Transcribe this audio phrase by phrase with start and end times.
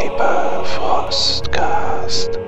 [0.00, 2.38] Cyberfrostcast.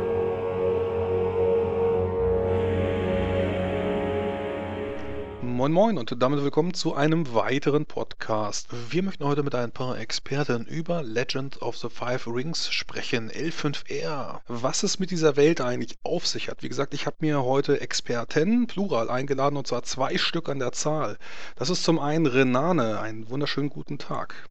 [5.42, 8.68] Moin Moin und damit willkommen zu einem weiteren Podcast.
[8.90, 14.40] Wir möchten heute mit ein paar Experten über Legend of the Five Rings sprechen, L5R.
[14.48, 16.62] Was es mit dieser Welt eigentlich auf sich hat.
[16.62, 20.72] Wie gesagt, ich habe mir heute Experten, plural, eingeladen und zwar zwei Stück an der
[20.72, 21.18] Zahl.
[21.56, 24.48] Das ist zum einen Renane, einen wunderschönen guten Tag.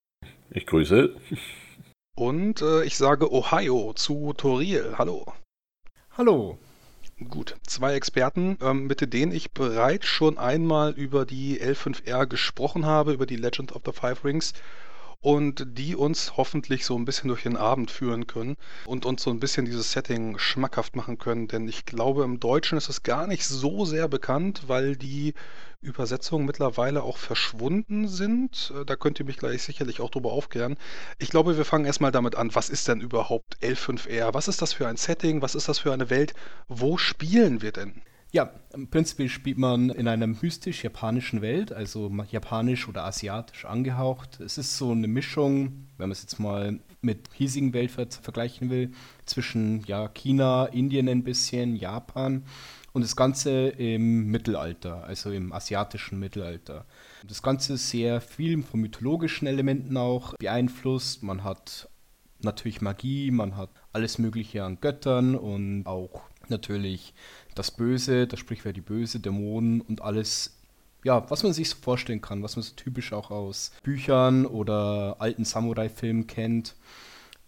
[0.51, 1.15] Ich grüße.
[2.15, 4.95] Und äh, ich sage Ohio zu Toriel.
[4.97, 5.25] Hallo.
[6.17, 6.57] Hallo.
[7.29, 13.13] Gut, zwei Experten, ähm, mit denen ich bereits schon einmal über die L5R gesprochen habe,
[13.13, 14.53] über die Legend of the Five Rings
[15.21, 19.29] und die uns hoffentlich so ein bisschen durch den Abend führen können und uns so
[19.29, 23.27] ein bisschen dieses Setting schmackhaft machen können, denn ich glaube, im Deutschen ist es gar
[23.27, 25.35] nicht so sehr bekannt, weil die
[25.81, 28.71] Übersetzungen mittlerweile auch verschwunden sind.
[28.75, 30.77] Äh, da könnt ihr mich gleich sicherlich auch drüber aufklären.
[31.17, 34.33] Ich glaube, wir fangen erstmal damit an, was ist denn überhaupt L5R?
[34.33, 35.41] Was ist das für ein Setting?
[35.41, 36.33] Was ist das für eine Welt?
[36.67, 38.01] Wo spielen wir denn?
[38.33, 44.39] Ja, im Prinzip spielt man in einer mystisch-japanischen Welt, also japanisch oder asiatisch angehaucht.
[44.39, 48.91] Es ist so eine Mischung, wenn man es jetzt mal mit hiesigen Welt vergleichen will,
[49.25, 52.45] zwischen ja, China, Indien ein bisschen, Japan
[52.93, 56.85] und das Ganze im Mittelalter, also im asiatischen Mittelalter.
[57.27, 61.23] Das Ganze ist sehr viel von mythologischen Elementen auch beeinflusst.
[61.23, 61.89] Man hat
[62.41, 67.13] natürlich Magie, man hat alles Mögliche an Göttern und auch natürlich
[67.55, 70.57] das Böse, das Sprichwort die Böse, Dämonen und alles,
[71.03, 75.17] ja, was man sich so vorstellen kann, was man so typisch auch aus Büchern oder
[75.19, 76.75] alten Samurai-Filmen kennt.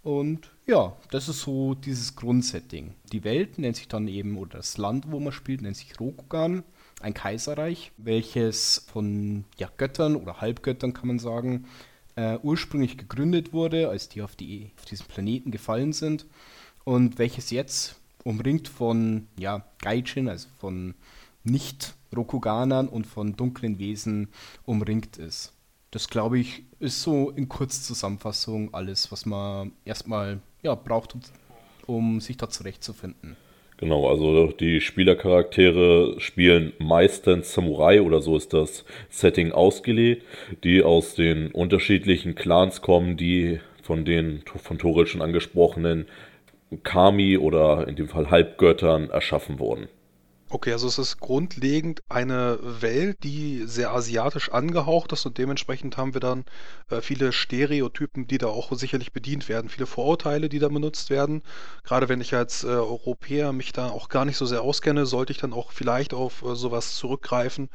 [0.04, 2.94] Und ja, das ist so dieses Grundsetting.
[3.12, 6.64] Die Welt nennt sich dann eben, oder das Land, wo man spielt, nennt sich Rokugan,
[7.02, 11.66] ein Kaiserreich, welches von ja, Göttern oder Halbgöttern, kann man sagen,
[12.16, 16.26] äh, ursprünglich gegründet wurde, als die auf, die auf diesen Planeten gefallen sind
[16.84, 20.96] und welches jetzt umringt von ja, Gaijin, also von
[21.46, 24.28] Nicht-Rokuganern und von dunklen Wesen
[24.66, 25.54] umringt ist
[25.94, 31.16] das glaube ich, ist so in Kurzzusammenfassung alles, was man erstmal ja, braucht,
[31.86, 33.38] um sich da zurechtzufinden.
[33.78, 40.26] Genau, also die Spielercharaktere spielen meistens Samurai oder so ist das Setting ausgelegt,
[40.64, 46.08] die aus den unterschiedlichen Clans kommen, die von den von Toril schon angesprochenen
[46.82, 49.90] Kami oder in dem Fall Halbgöttern erschaffen wurden.
[50.54, 56.14] Okay, also es ist grundlegend eine Welt, die sehr asiatisch angehaucht ist und dementsprechend haben
[56.14, 56.46] wir dann
[56.92, 61.42] äh, viele Stereotypen, die da auch sicherlich bedient werden, viele Vorurteile, die da benutzt werden.
[61.84, 65.32] Gerade wenn ich als äh, Europäer mich da auch gar nicht so sehr auskenne, sollte
[65.32, 67.70] ich dann auch vielleicht auf äh, sowas zurückgreifen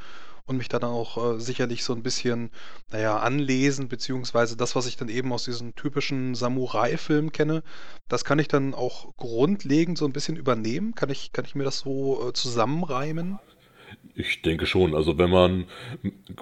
[0.48, 2.50] und mich dann auch äh, sicherlich so ein bisschen,
[2.91, 7.62] naja, anlesen, beziehungsweise das, was ich dann eben aus diesen typischen Samurai-Filmen kenne,
[8.09, 10.94] das kann ich dann auch grundlegend so ein bisschen übernehmen.
[10.94, 13.38] Kann ich, kann ich mir das so äh, zusammenreimen?
[14.14, 14.94] Ich denke schon.
[14.94, 15.66] Also wenn man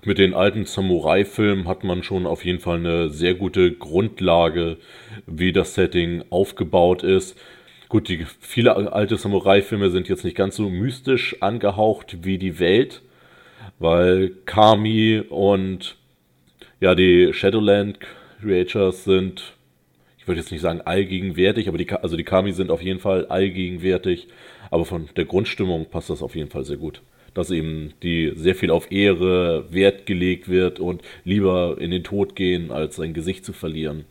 [0.05, 4.79] mit den alten Samurai-Filmen hat man schon auf jeden Fall eine sehr gute Grundlage,
[5.27, 7.39] wie das Setting aufgebaut ist.
[7.89, 13.03] Gut, die viele alte Samurai-Filme sind jetzt nicht ganz so mystisch angehaucht wie die Welt,
[13.79, 15.97] weil Kami und
[16.81, 17.99] ja, die Shadowland
[18.41, 19.57] Creatures sind,
[20.19, 23.27] ich würde jetzt nicht sagen allgegenwärtig, aber die, also die Kami sind auf jeden Fall
[23.27, 24.29] allgegenwärtig,
[24.71, 27.03] aber von der Grundstimmung passt das auf jeden Fall sehr gut.
[27.35, 32.35] Dass eben die sehr viel auf Ehre Wert gelegt wird und lieber in den Tod
[32.35, 34.07] gehen, als sein Gesicht zu verlieren.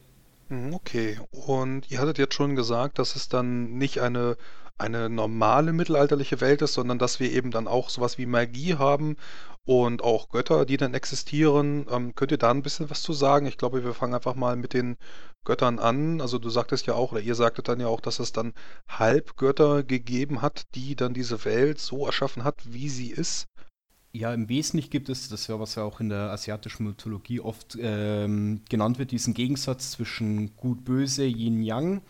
[0.49, 4.37] Mhm, okay, und ihr hattet jetzt schon gesagt, dass es dann nicht eine
[4.77, 9.15] eine normale mittelalterliche Welt ist, sondern dass wir eben dann auch sowas wie Magie haben
[9.63, 11.85] und auch Götter, die dann existieren.
[11.89, 13.45] Ähm, könnt ihr da ein bisschen was zu sagen?
[13.45, 14.97] Ich glaube, wir fangen einfach mal mit den
[15.43, 16.21] Göttern an.
[16.21, 18.53] Also du sagtest ja auch, oder ihr sagtet dann ja auch, dass es dann
[18.87, 23.47] Halbgötter gegeben hat, die dann diese Welt so erschaffen hat, wie sie ist.
[24.11, 27.77] Ja, im Wesentlichen gibt es, das ja was ja auch in der asiatischen Mythologie oft
[27.79, 32.01] ähm, genannt wird, diesen Gegensatz zwischen Gut-Böse, Yin-Yang.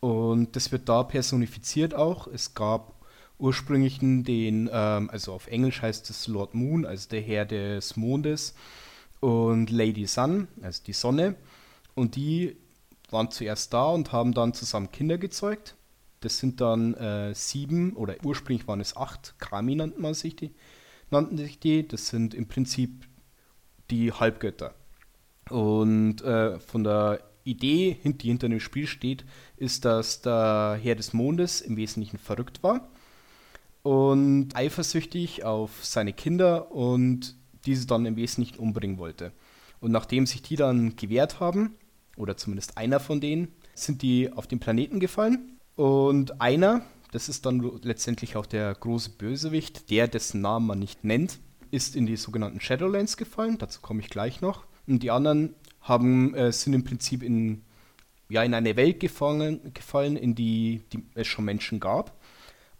[0.00, 2.26] Und das wird da personifiziert auch.
[2.26, 2.94] Es gab
[3.38, 8.54] ursprünglich den, ähm, also auf Englisch heißt es Lord Moon, also der Herr des Mondes,
[9.20, 11.36] und Lady Sun, also die Sonne.
[11.94, 12.56] Und die
[13.10, 15.76] waren zuerst da und haben dann zusammen Kinder gezeugt.
[16.20, 20.54] Das sind dann äh, sieben, oder ursprünglich waren es acht, Kami nannten man sich die,
[21.10, 21.86] nannten sich die.
[21.86, 23.06] Das sind im Prinzip
[23.90, 24.74] die Halbgötter.
[25.48, 29.24] Und äh, von der Idee, die hinter dem Spiel steht,
[29.56, 32.88] ist, dass der Herr des Mondes im Wesentlichen verrückt war
[33.82, 39.32] und eifersüchtig auf seine Kinder und diese dann im Wesentlichen umbringen wollte.
[39.80, 41.74] Und nachdem sich die dann gewehrt haben,
[42.16, 45.58] oder zumindest einer von denen, sind die auf den Planeten gefallen.
[45.76, 46.82] Und einer,
[47.12, 51.38] das ist dann letztendlich auch der große Bösewicht, der dessen Namen man nicht nennt,
[51.70, 53.56] ist in die sogenannten Shadowlands gefallen.
[53.58, 54.64] Dazu komme ich gleich noch.
[54.86, 57.62] Und die anderen haben, äh, sind im Prinzip in,
[58.28, 62.18] ja, in eine Welt gefangen, gefallen, in die, die es schon Menschen gab,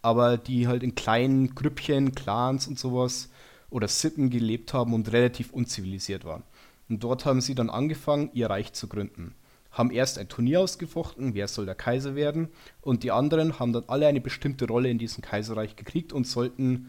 [0.03, 3.31] aber die halt in kleinen Grüppchen, Clans und sowas
[3.71, 6.43] oder Sippen gelebt haben und relativ unzivilisiert waren.
[6.89, 9.35] Und dort haben sie dann angefangen, ihr Reich zu gründen.
[9.71, 12.49] Haben erst ein Turnier ausgefochten, wer soll der Kaiser werden,
[12.81, 16.89] und die anderen haben dann alle eine bestimmte Rolle in diesem Kaiserreich gekriegt und sollten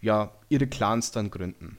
[0.00, 1.78] ja ihre Clans dann gründen.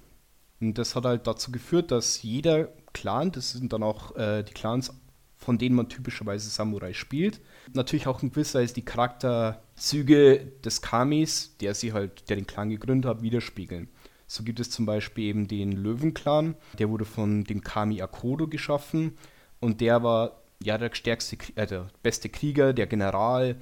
[0.62, 4.54] Und das hat halt dazu geführt, dass jeder Clan, das sind dann auch äh, die
[4.54, 4.94] Clans,
[5.38, 7.40] von denen man typischerweise Samurai spielt,
[7.74, 12.70] natürlich auch in gewisser Weise die Charakterzüge des Kamis, der sie halt, der den Clan
[12.70, 13.88] gegründet hat, widerspiegeln.
[14.28, 19.18] So gibt es zum Beispiel eben den Löwenclan, der wurde von dem Kami Akodo geschaffen
[19.60, 23.56] und der war ja der stärkste, äh, der beste Krieger, der General.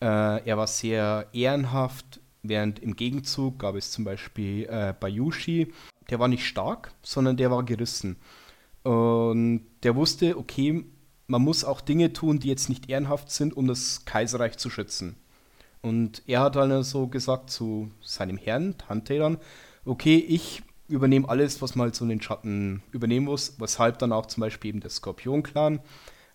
[0.00, 5.72] Äh, er war sehr ehrenhaft, während im Gegenzug gab es zum Beispiel äh, Bayushi,
[6.10, 8.16] der war nicht stark, sondern der war gerissen.
[8.82, 10.84] Und der wusste, okay,
[11.26, 15.16] man muss auch Dinge tun, die jetzt nicht ehrenhaft sind, um das Kaiserreich zu schützen.
[15.80, 19.38] Und er hat dann so gesagt zu seinem Herrn, Handtädern,
[19.84, 24.12] okay, ich übernehme alles, was man halt so in den Schatten übernehmen muss, weshalb dann
[24.12, 25.80] auch zum Beispiel eben der Skorpion-Clan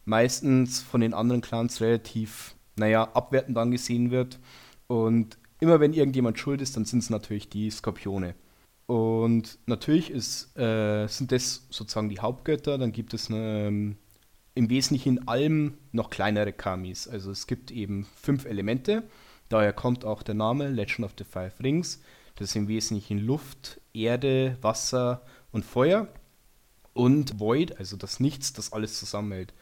[0.05, 4.39] meistens von den anderen Clans relativ, naja, abwertend angesehen wird.
[4.87, 8.35] Und immer wenn irgendjemand schuld ist, dann sind es natürlich die Skorpione.
[8.87, 12.77] Und natürlich ist, äh, sind das sozusagen die Hauptgötter.
[12.77, 13.97] Dann gibt es eine, ähm,
[14.55, 17.07] im Wesentlichen in allem noch kleinere Kamis.
[17.07, 19.03] Also es gibt eben fünf Elemente.
[19.49, 22.01] Daher kommt auch der Name Legend of the Five Rings.
[22.35, 26.07] Das ist im Wesentlichen Luft, Erde, Wasser und Feuer.
[26.93, 29.53] Und Void, also das Nichts, das alles zusammenhält.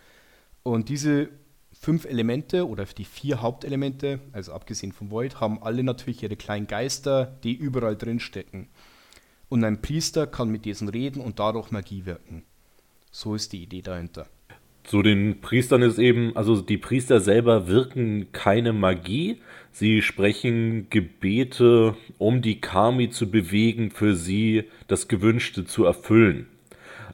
[0.63, 1.30] Und diese
[1.74, 6.68] fünf Elemente oder die vier Hauptelemente, also abgesehen von Void, haben alle natürlich ihre kleinen
[6.68, 8.69] Geister, die überall drin stecken.
[9.50, 12.44] Und ein Priester kann mit diesen reden und dadurch Magie wirken.
[13.12, 14.27] So ist die Idee dahinter.
[14.83, 19.42] Zu den Priestern ist eben, also die Priester selber wirken keine Magie.
[19.71, 26.47] Sie sprechen Gebete, um die Kami zu bewegen, für sie das Gewünschte zu erfüllen.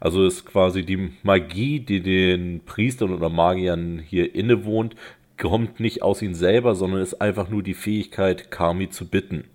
[0.02, 4.96] Also ist quasi die Magie, die den Priestern oder Magiern hier innewohnt,
[5.38, 9.46] kommt nicht aus ihnen selber, sondern ist einfach nur die Fähigkeit, Kami zu bitten.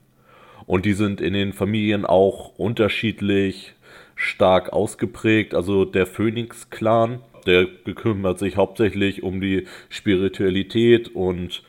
[0.66, 3.74] Und die sind in den Familien auch unterschiedlich
[4.14, 5.54] stark ausgeprägt.
[5.54, 11.62] Also der Phoenix-Clan, der kümmert sich hauptsächlich um die Spiritualität und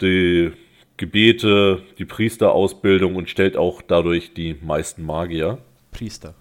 [0.00, 0.52] die
[0.96, 5.58] Gebete, die Priesterausbildung und stellt auch dadurch die meisten Magier.
[5.92, 6.34] Priester.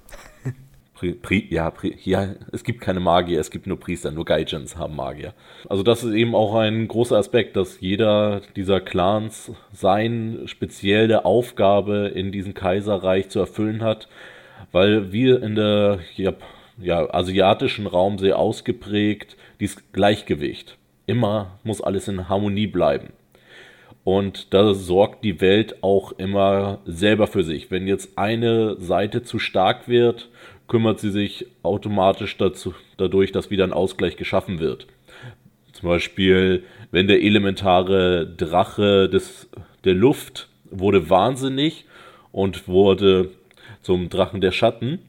[0.99, 4.75] Pri, Pri, ja, Pri, ja, es gibt keine Magier, es gibt nur Priester, nur Gaijins
[4.75, 5.33] haben Magier.
[5.69, 12.11] Also das ist eben auch ein großer Aspekt, dass jeder dieser Clans seine spezielle Aufgabe
[12.13, 14.09] in diesem Kaiserreich zu erfüllen hat,
[14.73, 16.33] weil wir in der ja,
[16.77, 20.77] ja, asiatischen Raum sehr ausgeprägt dieses Gleichgewicht.
[21.05, 23.13] Immer muss alles in Harmonie bleiben.
[24.03, 27.71] Und da sorgt die Welt auch immer selber für sich.
[27.71, 30.29] Wenn jetzt eine Seite zu stark wird,
[30.69, 34.87] kümmert sie sich automatisch dazu, dadurch, dass wieder ein Ausgleich geschaffen wird.
[35.73, 39.49] Zum Beispiel, wenn der elementare Drache des,
[39.83, 41.85] der Luft wurde wahnsinnig
[42.31, 43.31] und wurde
[43.81, 44.99] zum Drachen der Schatten.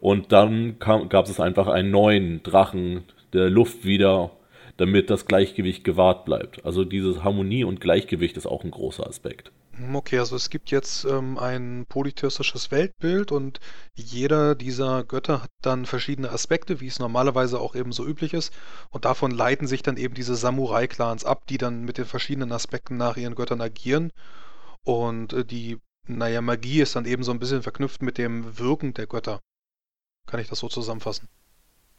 [0.00, 4.30] Und dann gab es einfach einen neuen Drachen der Luft wieder,
[4.76, 6.64] damit das Gleichgewicht gewahrt bleibt.
[6.64, 9.50] Also diese Harmonie und Gleichgewicht ist auch ein großer Aspekt.
[9.76, 13.60] Hm, okay, also es gibt jetzt ähm, ein polytheistisches Weltbild und
[13.94, 18.52] jeder dieser Götter hat dann verschiedene Aspekte, wie es normalerweise auch eben so üblich ist.
[18.90, 22.96] Und davon leiten sich dann eben diese Samurai-Clans ab, die dann mit den verschiedenen Aspekten
[22.96, 24.12] nach ihren Göttern agieren.
[24.84, 28.94] Und äh, die, naja, Magie ist dann eben so ein bisschen verknüpft mit dem Wirken
[28.94, 29.40] der Götter.
[30.26, 31.28] Kann ich das so zusammenfassen?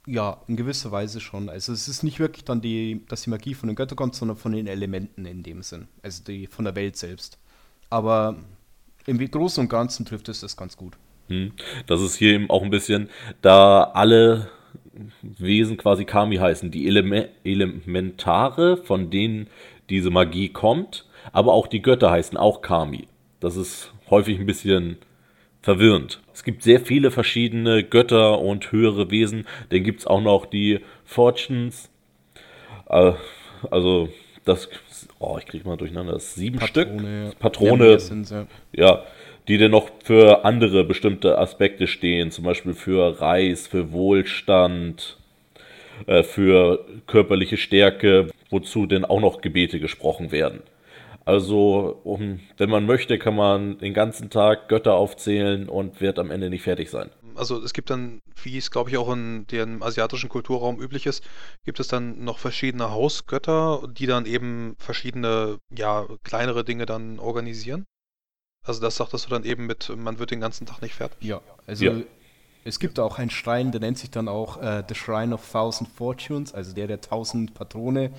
[0.06, 1.50] Ja, in gewisser Weise schon.
[1.50, 4.38] Also es ist nicht wirklich dann die, dass die Magie von den Göttern kommt, sondern
[4.38, 5.88] von den Elementen in dem Sinn.
[6.02, 7.40] Also die von der Welt selbst.
[7.94, 8.38] Aber
[9.06, 10.94] im Großen und Ganzen trifft es das ganz gut.
[11.28, 11.52] Hm.
[11.86, 13.08] Das ist hier eben auch ein bisschen,
[13.44, 14.50] da alle
[15.22, 19.48] Wesen quasi Kami heißen, die Eleme Elementare, von denen
[19.92, 23.08] diese Magie kommt, aber auch die Götter heißen auch Kami.
[23.40, 24.98] Das ist häufig ein bisschen
[25.62, 26.20] verwirrend.
[26.34, 29.46] Es gibt sehr viele verschiedene Götter und höhere Wesen.
[29.70, 31.92] Dann gibt es auch noch die Fortunes.
[32.90, 33.14] Äh,
[33.70, 34.10] also
[34.46, 34.70] das
[35.20, 37.98] oh, ich kriege mal durcheinander, das sieben Patrone, Stück Patrone,
[38.30, 39.04] ja, ja,
[39.48, 45.18] die dann noch für andere bestimmte Aspekte stehen, zum Beispiel für Reis, für Wohlstand,
[46.08, 50.62] äh, für körperliche Stärke, wozu denn auch noch Gebete gesprochen werden.
[51.26, 56.32] Also, um, wenn man möchte, kann man den ganzen Tag Götter aufzählen und wird am
[56.32, 57.10] Ende nicht fertig sein.
[57.38, 61.24] Also es gibt dann, wie es glaube ich auch in dem asiatischen Kulturraum üblich ist,
[61.66, 67.86] gibt es dann noch verschiedene Hausgötter, die dann eben verschiedene, ja, kleinere Dinge dann organisieren.
[68.66, 71.22] Also das sagtest du dann eben mit, man wird den ganzen Tag nicht fertig.
[71.22, 72.02] Ja, also ja.
[72.64, 75.90] es gibt auch einen Schrein, der nennt sich dann auch äh, The Shrine of Thousand
[75.90, 78.12] Fortunes, also der der tausend Patrone.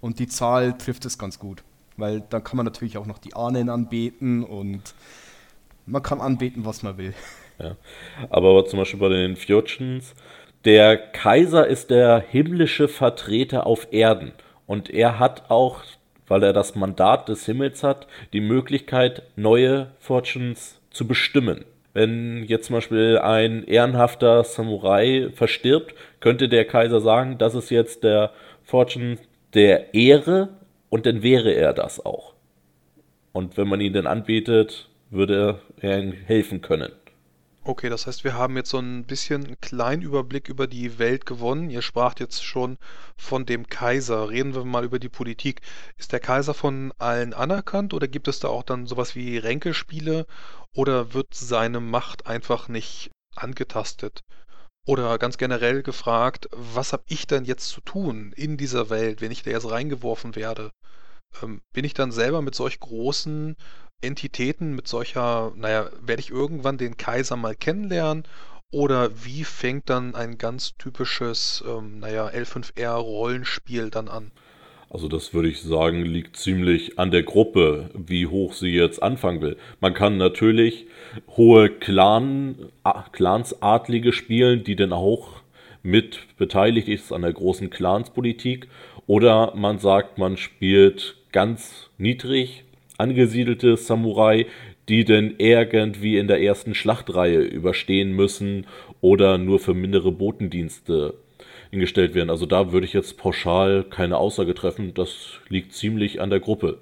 [0.00, 1.62] Und die Zahl trifft es ganz gut,
[1.98, 4.94] weil dann kann man natürlich auch noch die Ahnen anbeten und
[5.84, 7.14] man kann anbeten, was man will.
[7.60, 7.76] Ja.
[8.30, 10.14] Aber zum Beispiel bei den Fjordchens,
[10.64, 14.32] der Kaiser ist der himmlische Vertreter auf Erden.
[14.66, 15.82] Und er hat auch
[16.30, 21.64] weil er das Mandat des Himmels hat, die Möglichkeit, neue Fortunes zu bestimmen.
[21.92, 28.04] Wenn jetzt zum Beispiel ein ehrenhafter Samurai verstirbt, könnte der Kaiser sagen, das ist jetzt
[28.04, 28.30] der
[28.62, 29.18] Fortune
[29.54, 30.50] der Ehre
[30.88, 32.34] und dann wäre er das auch.
[33.32, 36.92] Und wenn man ihn dann anbetet, würde er helfen können.
[37.62, 41.26] Okay, das heißt, wir haben jetzt so ein bisschen einen kleinen Überblick über die Welt
[41.26, 41.68] gewonnen.
[41.70, 42.78] Ihr spracht jetzt schon
[43.16, 44.30] von dem Kaiser.
[44.30, 45.60] Reden wir mal über die Politik.
[45.98, 50.26] Ist der Kaiser von allen anerkannt oder gibt es da auch dann sowas wie Ränkespiele
[50.74, 54.22] oder wird seine Macht einfach nicht angetastet?
[54.86, 59.32] Oder ganz generell gefragt, was habe ich denn jetzt zu tun in dieser Welt, wenn
[59.32, 60.72] ich da jetzt reingeworfen werde?
[61.42, 63.56] Ähm, bin ich dann selber mit solch großen
[64.02, 68.24] Entitäten mit solcher, naja, werde ich irgendwann den Kaiser mal kennenlernen?
[68.72, 74.30] Oder wie fängt dann ein ganz typisches, ähm, naja, L5R-Rollenspiel dann an?
[74.88, 79.40] Also das würde ich sagen, liegt ziemlich an der Gruppe, wie hoch sie jetzt anfangen
[79.40, 79.56] will.
[79.80, 80.86] Man kann natürlich
[81.36, 82.70] hohe Clan,
[83.12, 85.42] Clansadlige spielen, die dann auch
[85.82, 88.68] mit beteiligt ist an der großen Clanspolitik.
[89.06, 92.64] Oder man sagt, man spielt ganz niedrig
[92.98, 94.46] angesiedelte Samurai,
[94.88, 98.66] die denn irgendwie in der ersten Schlachtreihe überstehen müssen
[99.00, 101.14] oder nur für mindere Botendienste
[101.70, 102.30] hingestellt werden.
[102.30, 104.92] Also da würde ich jetzt pauschal keine Aussage treffen.
[104.94, 106.78] Das liegt ziemlich an der Gruppe.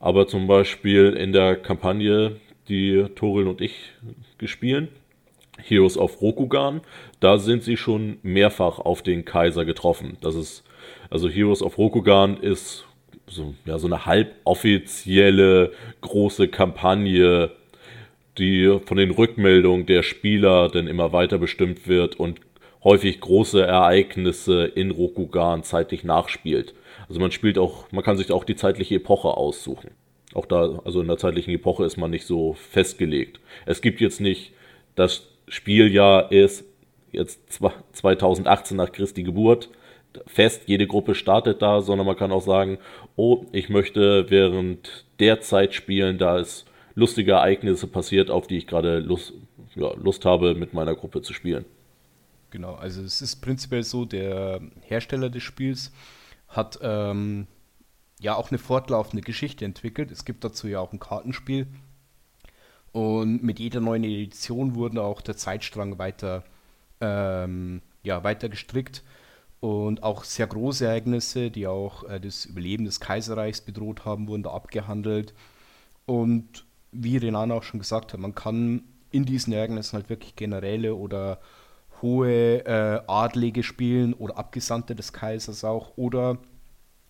[0.00, 2.36] Aber zum Beispiel in der Kampagne,
[2.68, 3.92] die Toril und ich
[4.38, 4.88] gespielt,
[5.58, 6.80] Heroes of Rokugan,
[7.20, 10.16] da sind sie schon mehrfach auf den Kaiser getroffen.
[10.20, 10.64] Das ist,
[11.10, 12.85] also Heroes of Rokugan ist
[13.28, 17.50] so, ja, so eine halboffizielle große Kampagne,
[18.38, 22.40] die von den Rückmeldungen der Spieler dann immer weiter bestimmt wird und
[22.84, 26.74] häufig große Ereignisse in Rokugan zeitlich nachspielt.
[27.08, 29.90] Also man spielt auch, man kann sich auch die zeitliche Epoche aussuchen.
[30.34, 33.40] Auch da, also in der zeitlichen Epoche ist man nicht so festgelegt.
[33.64, 34.52] Es gibt jetzt nicht,
[34.94, 36.64] das Spieljahr ist
[37.12, 37.60] jetzt
[37.92, 39.70] 2018 nach Christi Geburt,
[40.26, 42.78] fest, jede Gruppe startet da, sondern man kann auch sagen,
[43.16, 48.66] oh, ich möchte während der Zeit spielen, da es lustige Ereignisse passiert, auf die ich
[48.66, 49.34] gerade Lust,
[49.74, 51.64] ja, Lust habe, mit meiner Gruppe zu spielen.
[52.50, 55.92] Genau, also es ist prinzipiell so, der Hersteller des Spiels
[56.48, 57.46] hat ähm,
[58.20, 60.10] ja auch eine fortlaufende Geschichte entwickelt.
[60.10, 61.66] Es gibt dazu ja auch ein Kartenspiel.
[62.92, 66.44] Und mit jeder neuen Edition wurde auch der Zeitstrang weiter,
[67.00, 69.02] ähm, ja, weiter gestrickt
[69.60, 74.42] und auch sehr große Ereignisse, die auch äh, das Überleben des Kaiserreichs bedroht haben, wurden
[74.42, 75.34] da abgehandelt.
[76.04, 80.94] Und wie Renan auch schon gesagt hat, man kann in diesen Ereignissen halt wirklich Generäle
[80.94, 81.40] oder
[82.02, 85.96] hohe äh, Adlige spielen oder Abgesandte des Kaisers auch.
[85.96, 86.38] Oder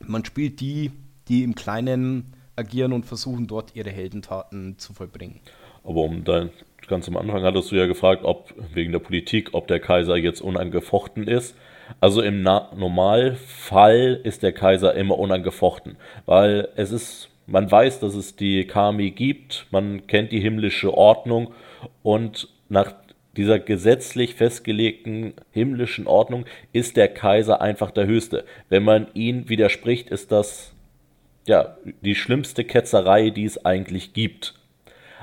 [0.07, 0.93] man spielt die,
[1.29, 5.41] die im Kleinen agieren und versuchen dort ihre Heldentaten zu vollbringen.
[5.85, 6.51] Aber um dann
[6.89, 10.41] ganz am Anfang hattest du ja gefragt, ob wegen der Politik, ob der Kaiser jetzt
[10.41, 11.57] unangefochten ist.
[12.01, 18.15] Also im Na Normalfall ist der Kaiser immer unangefochten, weil es ist, man weiß, dass
[18.15, 21.53] es die Kami gibt, man kennt die himmlische Ordnung
[22.03, 22.93] und nach
[23.37, 28.45] dieser gesetzlich festgelegten himmlischen Ordnung ist der Kaiser einfach der Höchste.
[28.69, 30.73] Wenn man ihn widerspricht, ist das
[31.47, 34.55] ja die schlimmste Ketzerei, die es eigentlich gibt.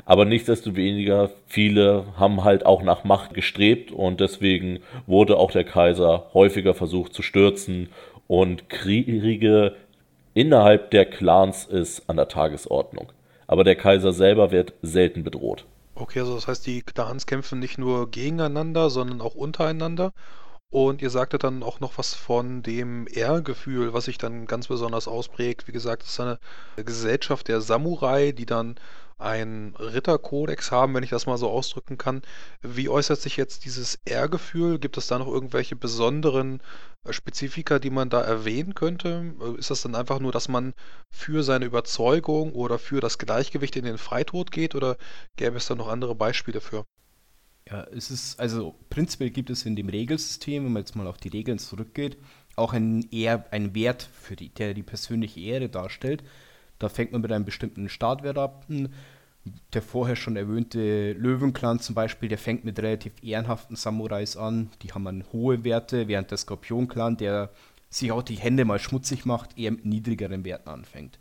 [0.05, 6.29] Aber nichtsdestoweniger, viele haben halt auch nach Macht gestrebt und deswegen wurde auch der Kaiser
[6.33, 7.89] häufiger versucht zu stürzen
[8.27, 9.75] und Kriege
[10.33, 13.12] innerhalb der Clans ist an der Tagesordnung.
[13.47, 15.65] Aber der Kaiser selber wird selten bedroht.
[15.95, 20.12] Okay, also das heißt, die Clans kämpfen nicht nur gegeneinander, sondern auch untereinander.
[20.71, 25.07] Und ihr sagtet dann auch noch was von dem Ehrgefühl, was sich dann ganz besonders
[25.07, 25.67] ausprägt.
[25.67, 26.39] Wie gesagt, es ist eine
[26.77, 28.75] Gesellschaft der Samurai, die dann
[29.17, 32.22] einen Ritterkodex haben, wenn ich das mal so ausdrücken kann.
[32.62, 34.79] Wie äußert sich jetzt dieses Ehrgefühl?
[34.79, 36.62] Gibt es da noch irgendwelche besonderen
[37.05, 39.34] äh, Spezifika, die man da erwähnen könnte?
[39.41, 40.74] Äh, ist das dann einfach nur, dass man
[41.10, 44.98] für seine Überzeugung oder für das Gleichgewicht in den Freitod geht oder
[45.38, 46.86] gäbe es da noch andere Beispiele für?
[47.70, 51.17] Ja, es ist, also prinzipiell gibt es in dem Regelsystem, wenn man jetzt mal auf
[51.17, 52.17] die Regeln zurückgeht,
[52.55, 56.24] auch einen, Ehr, einen Wert, für die, der die persönliche Ehre darstellt.
[56.83, 58.65] Da fängt man mit einem bestimmten Startwert ab.
[59.73, 64.69] Der vorher schon erwähnte Löwenclan zum Beispiel, der fängt mit relativ ehrenhaften Samurais an.
[64.81, 67.51] Die haben dann hohe Werte, während der Skorpionclan, der
[67.89, 71.19] sich auch die Hände mal schmutzig macht, eher mit niedrigeren Werten anfängt.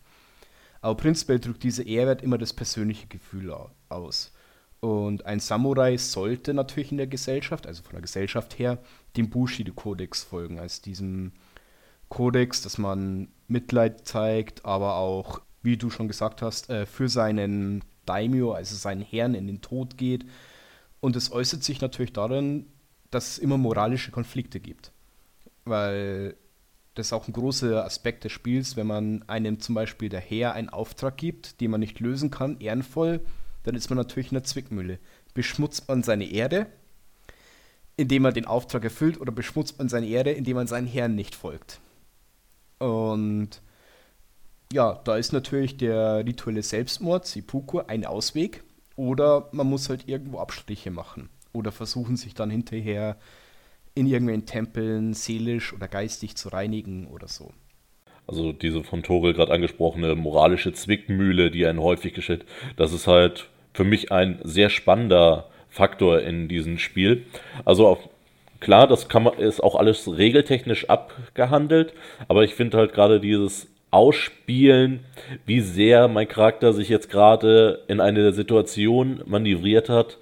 [0.81, 3.54] Aber prinzipiell drückt dieser Ehrwert immer das persönliche Gefühl
[3.88, 4.33] aus.
[4.81, 8.78] Und ein Samurai sollte natürlich in der Gesellschaft, also von der Gesellschaft her,
[9.16, 11.33] dem Bushido-Kodex folgen, als diesem
[12.09, 17.85] Kodex, dass man Mitleid zeigt, aber auch, wie du schon gesagt hast, äh, für seinen
[18.07, 20.25] Daimyo, also seinen Herrn, in den Tod geht.
[21.00, 22.66] Und es äußert sich natürlich darin,
[23.11, 24.92] dass es immer moralische Konflikte gibt.
[25.64, 26.37] Weil
[26.95, 30.52] das ist auch ein großer Aspekt des Spiels, wenn man einem zum Beispiel der Herr
[30.52, 33.21] einen Auftrag gibt, den man nicht lösen kann, ehrenvoll,
[33.62, 34.99] dann ist man natürlich in der Zwickmühle.
[35.35, 36.66] Beschmutzt man seine Erde,
[37.97, 41.35] indem man den Auftrag erfüllt, oder beschmutzt man seine Erde, indem man seinen Herrn nicht
[41.35, 41.81] folgt.
[42.78, 43.62] Und
[44.73, 48.64] ja, da ist natürlich der rituelle Selbstmord, Seppuku, ein Ausweg.
[48.97, 51.29] Oder man muss halt irgendwo Abstriche machen.
[51.52, 53.17] Oder versuchen sich dann hinterher
[53.95, 57.52] in irgendwelchen Tempeln seelisch oder geistig zu reinigen oder so.
[58.26, 62.45] Also diese von Torel gerade angesprochene moralische Zwickmühle, die einen häufig geschieht,
[62.76, 67.26] das ist halt für mich ein sehr spannender Faktor in diesem Spiel.
[67.64, 68.09] Also auf,
[68.61, 71.93] klar, das kann man, ist auch alles regeltechnisch abgehandelt,
[72.29, 75.01] aber ich finde halt gerade dieses Ausspielen,
[75.47, 80.19] wie sehr mein Charakter sich jetzt gerade in eine Situation manövriert hat,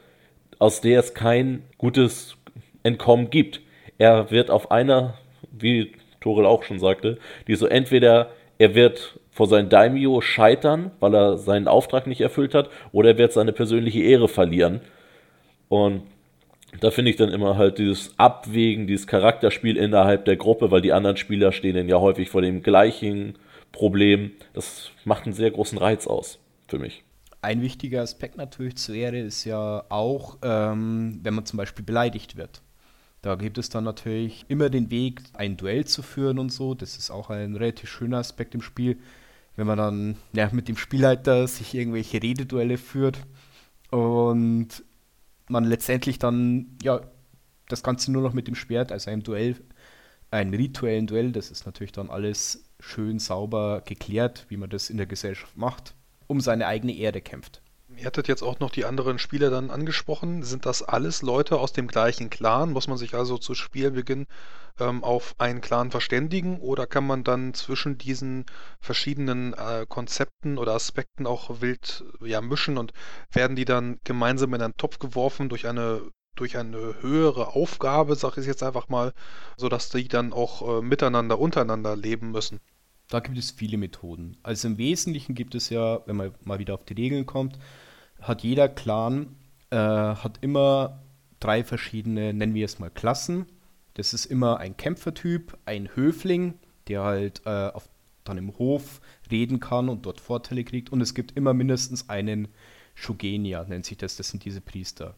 [0.59, 2.37] aus der es kein gutes
[2.83, 3.61] Entkommen gibt.
[3.97, 5.15] Er wird auf einer,
[5.51, 11.15] wie Torel auch schon sagte, die so entweder er wird vor seinem Daimyo scheitern, weil
[11.15, 14.81] er seinen Auftrag nicht erfüllt hat, oder er wird seine persönliche Ehre verlieren.
[15.69, 16.03] Und
[16.81, 20.93] da finde ich dann immer halt dieses Abwägen, dieses Charakterspiel innerhalb der Gruppe, weil die
[20.93, 23.37] anderen Spieler stehen dann ja häufig vor dem gleichen
[23.73, 24.33] Problem.
[24.53, 27.05] Das macht einen sehr großen Reiz aus für mich.
[27.43, 32.37] Ein wichtiger Aspekt natürlich zur Ehre ist ja auch, ähm, wenn man zum Beispiel beleidigt
[32.37, 32.63] wird.
[33.23, 36.75] Da gibt es dann natürlich immer den Weg, ein Duell zu führen und so.
[36.75, 38.99] Das ist auch ein relativ schöner Aspekt im Spiel,
[39.57, 43.19] wenn man dann ja, mit dem Spielleiter sich irgendwelche Rededuelle führt
[43.91, 44.69] und
[45.49, 47.01] man letztendlich dann ja
[47.69, 49.57] das Ganze nur noch mit dem Schwert, also einem Duell,
[50.31, 54.97] einem rituellen Duell, das ist natürlich dann alles schön sauber geklärt, wie man das in
[54.97, 55.95] der Gesellschaft macht,
[56.27, 57.63] um seine eigene Erde kämpft.
[57.97, 60.43] Ihr hattet jetzt auch noch die anderen Spieler dann angesprochen.
[60.43, 62.73] Sind das alles Leute aus dem gleichen Clan?
[62.73, 64.27] Muss man sich also zu Spielbeginn
[64.79, 68.47] ähm, auf einen Clan verständigen oder kann man dann zwischen diesen
[68.81, 72.93] verschiedenen äh, Konzepten oder Aspekten auch wild ja, mischen und
[73.33, 76.01] werden die dann gemeinsam in einen Topf geworfen durch eine
[76.37, 79.13] durch eine höhere Aufgabe, sage ich jetzt einfach mal,
[79.57, 82.61] sodass die dann auch äh, miteinander, untereinander leben müssen?
[83.09, 84.37] Da gibt es viele Methoden.
[84.43, 87.59] Also im Wesentlichen gibt es ja, wenn man mal wieder auf die Regeln kommt,
[88.21, 89.35] hat jeder Clan
[89.71, 91.03] äh, hat immer
[91.41, 93.47] drei verschiedene, nennen wir es mal Klassen.
[93.95, 96.55] Das ist immer ein Kämpfertyp, ein Höfling,
[96.89, 97.89] der halt äh, auf,
[98.25, 100.91] dann im Hof reden kann und dort Vorteile kriegt.
[100.91, 102.49] Und es gibt immer mindestens einen
[102.95, 104.17] Shugenia, nennt sich das.
[104.17, 105.17] Das sind diese Priester.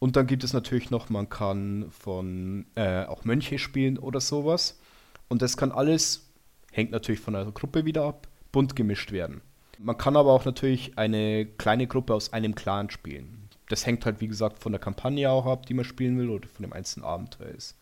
[0.00, 4.80] Und dann gibt es natürlich noch, man kann von äh, auch Mönche spielen oder sowas.
[5.28, 6.30] Und das kann alles,
[6.72, 9.42] hängt natürlich von der Gruppe wieder ab, bunt gemischt werden.
[9.78, 13.48] Man kann aber auch natürlich eine kleine Gruppe aus einem Clan spielen.
[13.68, 16.48] Das hängt halt, wie gesagt, von der Kampagne auch ab, die man spielen will, oder
[16.48, 17.76] von dem einzelnen Abenteuer ist.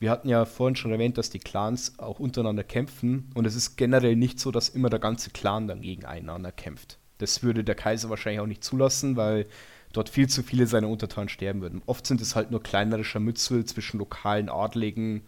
[0.00, 3.76] Wir hatten ja vorhin schon erwähnt, dass die Clans auch untereinander kämpfen und es ist
[3.76, 6.98] generell nicht so, dass immer der ganze Clan dann gegeneinander kämpft.
[7.18, 9.46] Das würde der Kaiser wahrscheinlich auch nicht zulassen, weil
[9.92, 11.82] dort viel zu viele seiner Untertanen sterben würden.
[11.86, 15.22] Oft sind es halt nur kleinere Scharmützel zwischen lokalen Adligen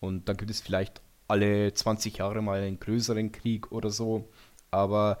[0.00, 4.28] und da gibt es vielleicht alle 20 Jahre mal einen größeren Krieg oder so
[4.70, 5.18] aber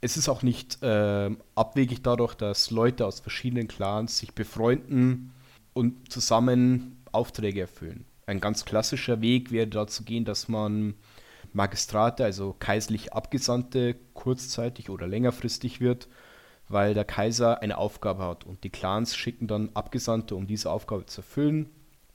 [0.00, 5.32] es ist auch nicht äh, abwegig dadurch, dass Leute aus verschiedenen Clans sich befreunden
[5.72, 8.04] und zusammen Aufträge erfüllen.
[8.26, 10.94] Ein ganz klassischer Weg wäre dazu gehen, dass man
[11.52, 16.08] Magistrate, also kaiserlich Abgesandte, kurzzeitig oder längerfristig wird,
[16.68, 21.06] weil der Kaiser eine Aufgabe hat und die Clans schicken dann Abgesandte, um diese Aufgabe
[21.06, 21.70] zu erfüllen,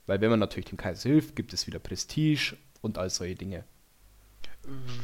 [0.06, 3.64] weil wenn man natürlich dem Kaiser hilft, gibt es wieder Prestige und all solche Dinge.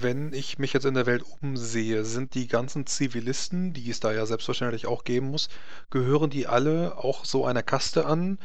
[0.00, 4.12] Wenn ich mich jetzt in der Welt umsehe, sind die ganzen Zivilisten, die es da
[4.12, 5.48] ja selbstverständlich auch geben muss,
[5.90, 8.38] gehören die alle auch so einer Kaste an?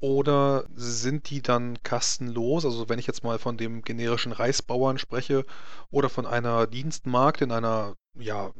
[0.00, 2.64] Oder sind die dann kastenlos?
[2.64, 5.44] Also wenn ich jetzt mal von dem generischen Reisbauern spreche
[5.90, 8.52] oder von einer Dienstmagd in einer, ja,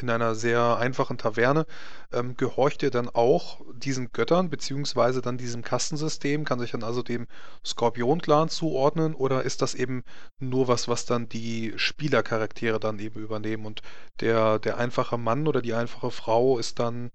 [0.00, 1.66] in einer sehr einfachen Taverne,
[2.12, 6.44] ähm, gehorcht ihr dann auch diesen Göttern beziehungsweise dann diesem Kastensystem?
[6.44, 7.26] Kann sich dann also dem
[7.64, 10.02] Skorpion-Clan zuordnen oder ist das eben
[10.40, 13.82] nur was, was dann die Spielercharaktere dann eben übernehmen und
[14.20, 17.10] der, der einfache Mann oder die einfache Frau ist dann,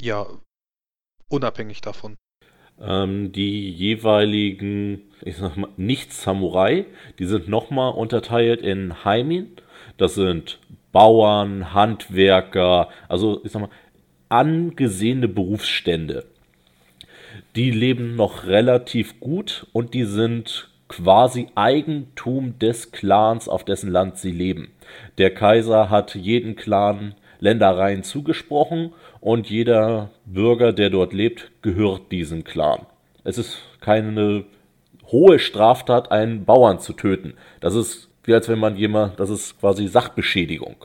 [0.00, 0.26] ja,
[1.28, 2.16] unabhängig davon?
[2.80, 6.86] Ähm, die jeweiligen, ich sag mal, Nicht-Samurai,
[7.18, 9.56] die sind nochmal unterteilt in Heimin.
[9.98, 10.58] Das sind
[10.92, 13.70] Bauern, Handwerker, also ich sag mal,
[14.28, 16.24] angesehene Berufsstände.
[17.56, 24.18] Die leben noch relativ gut und die sind quasi Eigentum des Clans, auf dessen Land
[24.18, 24.72] sie leben.
[25.18, 32.44] Der Kaiser hat jeden Clan Ländereien zugesprochen und jeder Bürger, der dort lebt, gehört diesem
[32.44, 32.86] Clan.
[33.24, 34.44] Es ist keine
[35.06, 37.34] hohe Straftat, einen Bauern zu töten.
[37.60, 40.76] Das ist wie als wenn man jemand, das ist quasi Sachbeschädigung.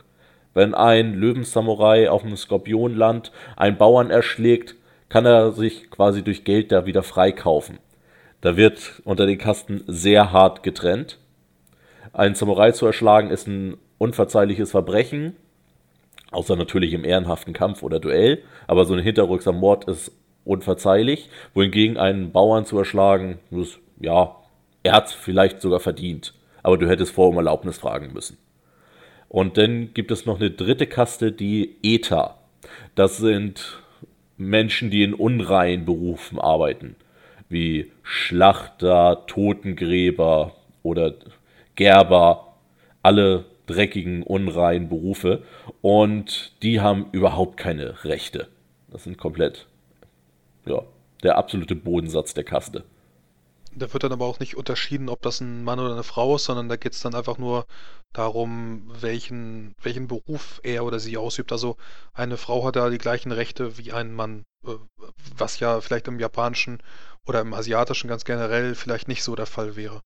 [0.53, 4.75] Wenn ein Löwensamurai auf dem Skorpionland einen Bauern erschlägt,
[5.09, 7.79] kann er sich quasi durch Geld da wieder freikaufen.
[8.41, 11.19] Da wird unter den Kasten sehr hart getrennt.
[12.13, 15.35] Einen Samurai zu erschlagen ist ein unverzeihliches Verbrechen
[16.35, 18.43] Außer natürlich im ehrenhaften Kampf oder Duell.
[18.67, 20.11] Aber so ein hinterrücksamer Mord ist
[20.43, 21.29] unverzeihlich.
[21.53, 24.35] Wohingegen einen Bauern zu erschlagen, ist, ja,
[24.83, 26.33] er hat vielleicht sogar verdient.
[26.65, 28.39] Aber du hättest vor um Erlaubnis fragen müssen.
[29.29, 32.39] Und dann gibt es noch eine dritte Kaste, die Äther.
[32.95, 33.83] Das sind
[34.35, 36.95] Menschen, die in unreinen Berufen arbeiten.
[37.49, 41.13] Wie Schlachter, Totengräber oder
[41.75, 42.55] Gerber.
[43.03, 45.43] Alle dreckigen, unreinen Berufe
[45.81, 48.47] und die haben überhaupt keine Rechte.
[48.89, 49.67] Das sind komplett,
[50.65, 50.81] ja,
[51.21, 52.83] der absolute Bodensatz der Kaste.
[53.77, 56.45] Da wird dann aber auch nicht unterschieden, ob das ein Mann oder eine Frau ist,
[56.45, 57.65] sondern da geht es dann einfach nur
[58.13, 61.51] darum, welchen, welchen Beruf er oder sie ausübt.
[61.51, 61.75] Also
[62.13, 64.71] eine Frau hat da die gleichen Rechte wie ein Mann, äh,
[65.37, 66.81] was ja vielleicht im japanischen
[67.27, 70.01] oder im asiatischen ganz generell vielleicht nicht so der Fall wäre.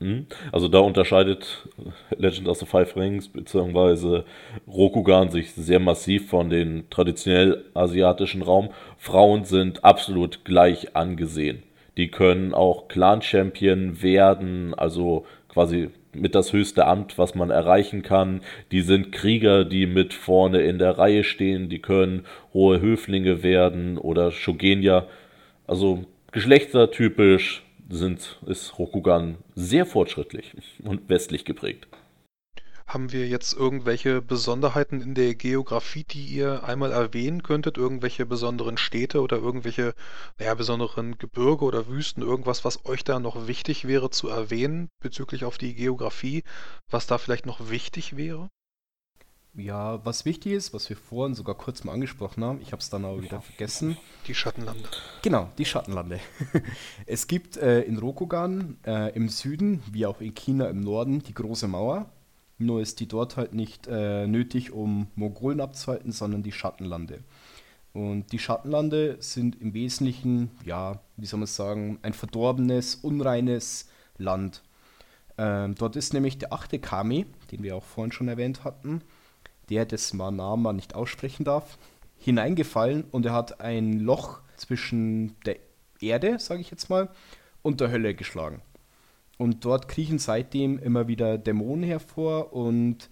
[0.00, 0.26] Mhm.
[0.52, 1.68] Also da unterscheidet
[2.16, 4.22] Legend of the Five Rings bzw.
[4.66, 8.70] Rokugan sich sehr massiv von dem traditionell asiatischen Raum.
[8.96, 11.62] Frauen sind absolut gleich angesehen.
[11.98, 18.40] Die können auch Clan-Champion werden, also quasi mit das höchste Amt, was man erreichen kann.
[18.72, 21.68] Die sind Krieger, die mit vorne in der Reihe stehen.
[21.68, 25.06] Die können hohe Höflinge werden oder Shogenya.
[25.66, 30.52] Also geschlechtertypisch sind, ist Rokugan sehr fortschrittlich
[30.84, 31.88] und westlich geprägt.
[32.88, 37.76] Haben wir jetzt irgendwelche Besonderheiten in der Geografie, die ihr einmal erwähnen könntet?
[37.76, 39.94] Irgendwelche besonderen Städte oder irgendwelche,
[40.38, 42.22] naja, besonderen Gebirge oder Wüsten?
[42.22, 46.44] Irgendwas, was euch da noch wichtig wäre zu erwähnen bezüglich auf die Geografie?
[46.88, 48.48] Was da vielleicht noch wichtig wäre?
[49.52, 52.88] Ja, was wichtig ist, was wir vorhin sogar kurz mal angesprochen haben, ich habe es
[52.88, 53.98] dann aber wieder vergessen.
[54.26, 54.88] Die Schattenlande.
[55.20, 56.20] Genau, die Schattenlande.
[57.06, 61.34] es gibt äh, in Rokugan äh, im Süden, wie auch in China im Norden, die
[61.34, 62.08] große Mauer.
[62.58, 67.20] Nur ist die dort halt nicht äh, nötig, um Mongolen abzuhalten, sondern die Schattenlande.
[67.92, 74.62] Und die Schattenlande sind im Wesentlichen, ja, wie soll man sagen, ein verdorbenes, unreines Land.
[75.36, 79.02] Ähm, dort ist nämlich der achte Kami, den wir auch vorhin schon erwähnt hatten,
[79.70, 81.78] der dessen Namen nicht aussprechen darf,
[82.18, 85.56] hineingefallen und er hat ein Loch zwischen der
[86.00, 87.08] Erde, sage ich jetzt mal,
[87.62, 88.62] und der Hölle geschlagen.
[89.38, 93.08] Und dort kriechen seitdem immer wieder Dämonen hervor und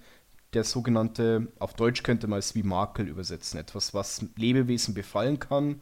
[0.52, 5.80] der sogenannte, auf Deutsch könnte man es wie Makel übersetzen, etwas, was Lebewesen befallen kann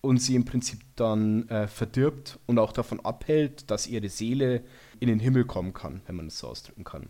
[0.00, 4.64] und sie im Prinzip dann äh, verdirbt und auch davon abhält, dass ihre Seele
[5.00, 7.08] in den Himmel kommen kann, wenn man es so ausdrücken kann.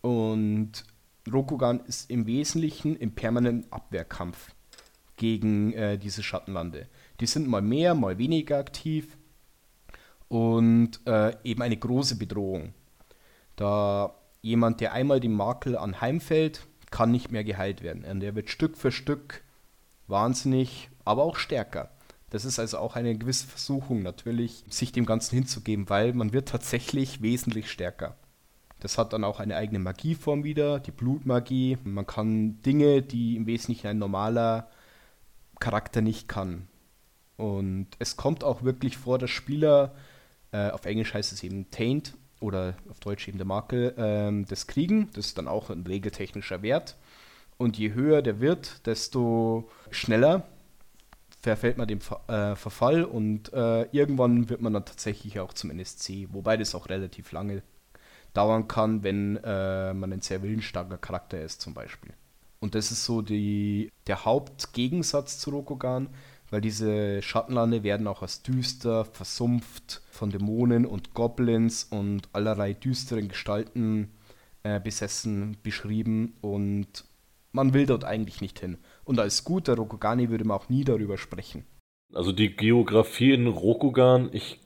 [0.00, 0.84] Und
[1.30, 4.52] Rokugan ist im Wesentlichen im permanenten Abwehrkampf
[5.16, 6.88] gegen äh, diese Schattenlande.
[7.20, 9.17] Die sind mal mehr, mal weniger aktiv
[10.28, 12.74] und äh, eben eine große Bedrohung.
[13.56, 18.04] Da jemand, der einmal den Makel anheimfällt, kann nicht mehr geheilt werden.
[18.04, 19.42] Und der wird Stück für Stück
[20.06, 21.90] wahnsinnig, aber auch stärker.
[22.30, 26.48] Das ist also auch eine gewisse Versuchung natürlich, sich dem Ganzen hinzugeben, weil man wird
[26.48, 28.16] tatsächlich wesentlich stärker.
[28.80, 31.78] Das hat dann auch eine eigene Magieform wieder, die Blutmagie.
[31.84, 34.68] Man kann Dinge, die im Wesentlichen ein normaler
[35.58, 36.68] Charakter nicht kann.
[37.36, 39.94] Und es kommt auch wirklich vor, dass Spieler,
[40.52, 44.66] äh, auf Englisch heißt es eben Taint, oder auf Deutsch eben der Makel, ähm, das
[44.66, 45.10] kriegen.
[45.14, 46.96] Das ist dann auch ein regeltechnischer Wert.
[47.56, 50.46] Und je höher der wird, desto schneller
[51.40, 56.28] verfällt man dem äh, Verfall und äh, irgendwann wird man dann tatsächlich auch zum NSC,
[56.32, 57.62] wobei das auch relativ lange
[58.34, 62.12] dauern kann, wenn äh, man ein sehr willensstarker Charakter ist zum Beispiel.
[62.60, 66.08] Und das ist so die, der Hauptgegensatz zu Rokugan,
[66.50, 73.28] weil diese Schattenlande werden auch als düster, versumpft von Dämonen und Goblins und allerlei düsteren
[73.28, 74.10] Gestalten
[74.62, 77.04] äh, besessen beschrieben und
[77.52, 78.78] man will dort eigentlich nicht hin.
[79.04, 81.64] Und als guter Rokugani würde man auch nie darüber sprechen.
[82.14, 84.60] Also die Geografie in Rokugan, ich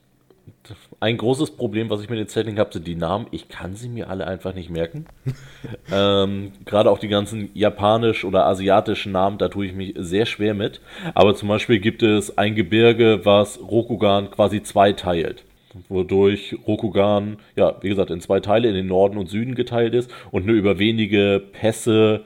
[1.00, 3.26] ein großes Problem, was ich mit den Setting habe, sind die Namen.
[3.30, 5.06] Ich kann sie mir alle einfach nicht merken.
[5.92, 10.54] ähm, Gerade auch die ganzen japanisch oder asiatischen Namen, da tue ich mich sehr schwer
[10.54, 10.80] mit.
[11.14, 15.44] Aber zum Beispiel gibt es ein Gebirge, was Rokugan quasi zweiteilt.
[15.88, 20.10] Wodurch Rokugan, ja, wie gesagt, in zwei Teile, in den Norden und Süden geteilt ist
[20.30, 22.24] und nur über wenige Pässe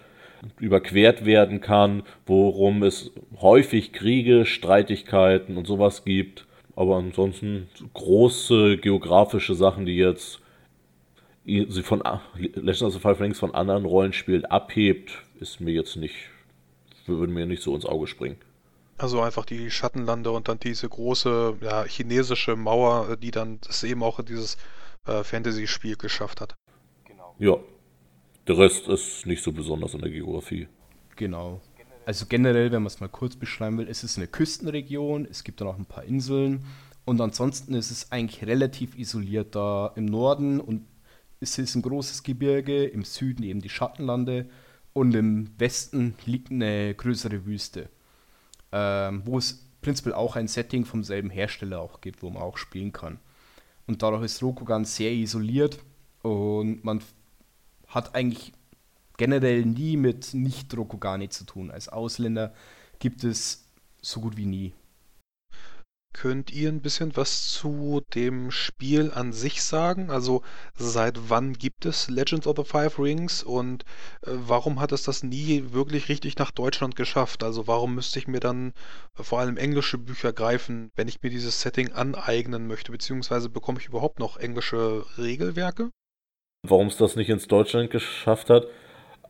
[0.60, 6.45] überquert werden kann, worum es häufig Kriege, Streitigkeiten und sowas gibt.
[6.76, 10.40] Aber ansonsten große geografische Sachen, die jetzt
[11.46, 12.02] sie von
[12.36, 16.14] Legends of the Five Rings von anderen Rollenspielen abhebt, ist mir jetzt nicht,
[17.06, 18.36] würde mir nicht so ins Auge springen.
[18.98, 24.02] Also einfach die Schattenlande und dann diese große ja, chinesische Mauer, die dann das eben
[24.02, 24.56] auch in dieses
[25.06, 26.54] äh, Fantasy-Spiel geschafft hat.
[27.04, 27.34] Genau.
[27.38, 27.56] Ja.
[28.48, 30.68] Der Rest ist nicht so besonders in der Geografie.
[31.16, 31.60] Genau.
[32.06, 35.60] Also generell, wenn man es mal kurz beschreiben will, ist es eine Küstenregion, es gibt
[35.60, 36.64] dann auch ein paar Inseln
[37.04, 40.86] und ansonsten ist es eigentlich relativ isoliert da im Norden und
[41.40, 44.48] es ist ein großes Gebirge, im Süden eben die Schattenlande
[44.92, 47.88] und im Westen liegt eine größere Wüste,
[48.70, 52.56] ähm, wo es prinzipiell auch ein Setting vom selben Hersteller auch gibt, wo man auch
[52.56, 53.18] spielen kann.
[53.88, 55.80] Und dadurch ist Rokugan sehr isoliert
[56.22, 57.00] und man
[57.88, 58.52] hat eigentlich
[59.16, 61.70] generell nie mit Nicht-Rokugani zu tun.
[61.70, 62.52] Als Ausländer
[62.98, 63.66] gibt es
[64.00, 64.72] so gut wie nie.
[66.16, 70.10] Könnt ihr ein bisschen was zu dem Spiel an sich sagen?
[70.10, 70.40] Also
[70.74, 73.82] seit wann gibt es Legends of the Five Rings und
[74.22, 77.42] äh, warum hat es das nie wirklich richtig nach Deutschland geschafft?
[77.44, 78.72] Also warum müsste ich mir dann
[79.18, 82.92] äh, vor allem englische Bücher greifen, wenn ich mir dieses Setting aneignen möchte?
[82.92, 85.90] Beziehungsweise bekomme ich überhaupt noch englische Regelwerke?
[86.66, 88.66] Warum es das nicht ins Deutschland geschafft hat?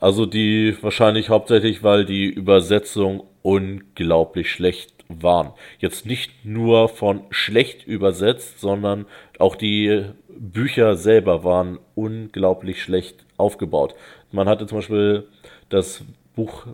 [0.01, 5.53] Also die wahrscheinlich hauptsächlich, weil die Übersetzung unglaublich schlecht waren.
[5.79, 9.07] Jetzt nicht nur von schlecht übersetzt, sondern
[9.39, 13.95] auch die Bücher selber waren unglaublich schlecht aufgebaut.
[14.33, 15.29] Man hatte zum Beispiel
[15.69, 16.05] das
[16.35, 16.67] Buch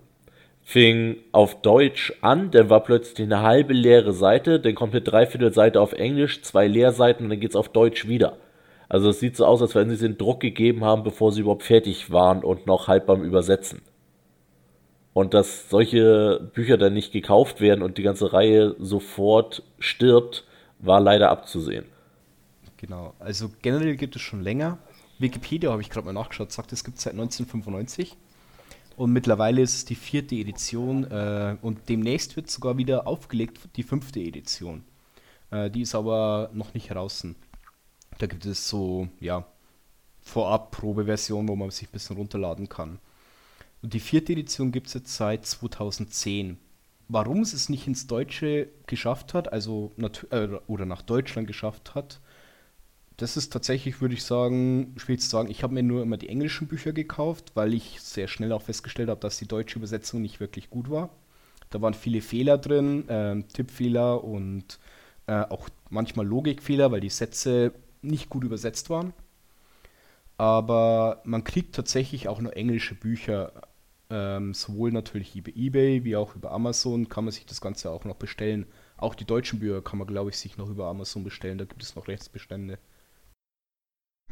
[0.64, 5.80] fing auf Deutsch an, dann war plötzlich eine halbe leere Seite, dann kommt eine Dreiviertelseite
[5.80, 8.36] auf Englisch, zwei Leerseiten und dann es auf Deutsch wieder.
[8.92, 11.62] Also es sieht so aus, als wenn sie den Druck gegeben haben, bevor sie überhaupt
[11.62, 13.80] fertig waren und noch halb beim Übersetzen.
[15.14, 20.44] Und dass solche Bücher dann nicht gekauft werden und die ganze Reihe sofort stirbt,
[20.78, 21.86] war leider abzusehen.
[22.76, 24.76] Genau, also generell gibt es schon länger.
[25.18, 28.14] Wikipedia habe ich gerade mal nachgeschaut, sagt, es gibt seit 1995.
[28.98, 33.84] Und mittlerweile ist es die vierte Edition äh, und demnächst wird sogar wieder aufgelegt, die
[33.84, 34.84] fünfte Edition.
[35.50, 37.36] Äh, die ist aber noch nicht draußen.
[38.18, 39.46] Da gibt es so, ja,
[40.22, 42.98] Vorab-Probeversion, wo man sich ein bisschen runterladen kann.
[43.82, 46.58] Und die vierte Edition gibt es jetzt seit 2010.
[47.08, 49.92] Warum es es nicht ins Deutsche geschafft hat, also
[50.30, 52.20] äh, oder nach Deutschland geschafft hat,
[53.16, 55.50] das ist tatsächlich, würde ich sagen, schwierig zu sagen.
[55.50, 59.10] Ich habe mir nur immer die englischen Bücher gekauft, weil ich sehr schnell auch festgestellt
[59.10, 61.10] habe, dass die deutsche Übersetzung nicht wirklich gut war.
[61.70, 64.78] Da waren viele Fehler drin, äh, Tippfehler und
[65.26, 67.72] äh, auch manchmal Logikfehler, weil die Sätze
[68.02, 69.12] nicht gut übersetzt waren.
[70.36, 73.52] Aber man kriegt tatsächlich auch nur englische Bücher.
[74.10, 78.04] Ähm, sowohl natürlich über eBay wie auch über Amazon kann man sich das Ganze auch
[78.04, 78.66] noch bestellen.
[78.96, 81.58] Auch die deutschen Bücher kann man, glaube ich, sich noch über Amazon bestellen.
[81.58, 82.78] Da gibt es noch Rechtsbestände.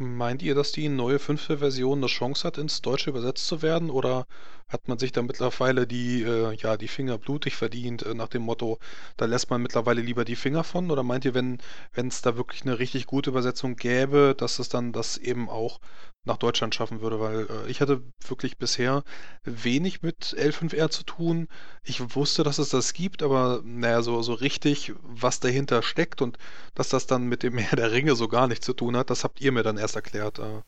[0.02, 3.90] Meint ihr, dass die neue fünfte Version eine Chance hat, ins Deutsche übersetzt zu werden?
[3.90, 4.26] Oder
[4.66, 8.40] hat man sich da mittlerweile die, äh, ja, die Finger blutig verdient, äh, nach dem
[8.42, 8.78] Motto,
[9.18, 10.90] da lässt man mittlerweile lieber die Finger von?
[10.90, 11.58] Oder meint ihr, wenn
[11.94, 15.80] es da wirklich eine richtig gute Übersetzung gäbe, dass es dann das eben auch
[16.24, 19.04] nach Deutschland schaffen würde, weil äh, ich hatte wirklich bisher
[19.44, 21.48] wenig mit L5R zu tun.
[21.82, 26.36] Ich wusste, dass es das gibt, aber naja, so, so richtig, was dahinter steckt und
[26.74, 29.24] dass das dann mit dem Meer der Ringe so gar nichts zu tun hat, das
[29.24, 30.38] habt ihr mir dann erst erklärt.
[30.38, 30.62] Äh.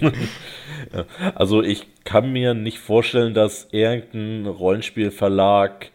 [1.34, 5.90] also ich kann mir nicht vorstellen, dass irgendein Rollenspielverlag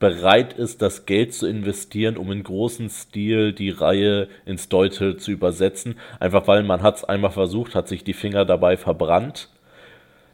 [0.00, 5.30] bereit ist, das Geld zu investieren, um in großem Stil die Reihe ins Deutsche zu
[5.30, 5.96] übersetzen.
[6.18, 9.48] Einfach weil man hat es einmal versucht, hat sich die Finger dabei verbrannt.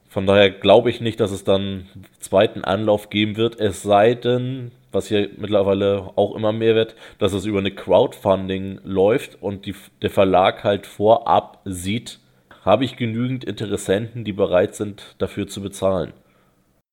[0.08, 1.86] Von daher glaube ich nicht, dass es dann
[2.20, 7.34] zweiten Anlauf geben wird, es sei denn, was hier mittlerweile auch immer mehr wird, dass
[7.34, 12.20] es über eine Crowdfunding läuft und die, der Verlag halt vorab sieht,
[12.64, 16.14] habe ich genügend Interessenten, die bereit sind, dafür zu bezahlen.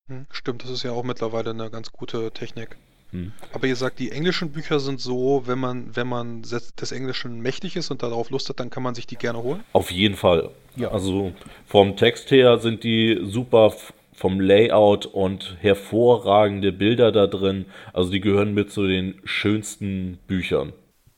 [0.10, 2.78] Hm, stimmt, das ist ja auch mittlerweile eine ganz gute Technik.
[3.12, 3.32] Hm.
[3.54, 7.76] Aber ihr sagt, die englischen Bücher sind so, wenn man, wenn man des Englischen mächtig
[7.76, 9.64] ist und darauf Lust hat, dann kann man sich die gerne holen?
[9.72, 10.50] Auf jeden Fall.
[10.76, 10.90] Ja.
[10.90, 11.32] Also
[11.68, 13.74] vom Text her sind die super
[14.16, 17.66] vom Layout und hervorragende Bilder da drin.
[17.94, 20.74] Also die gehören mit zu den schönsten Büchern.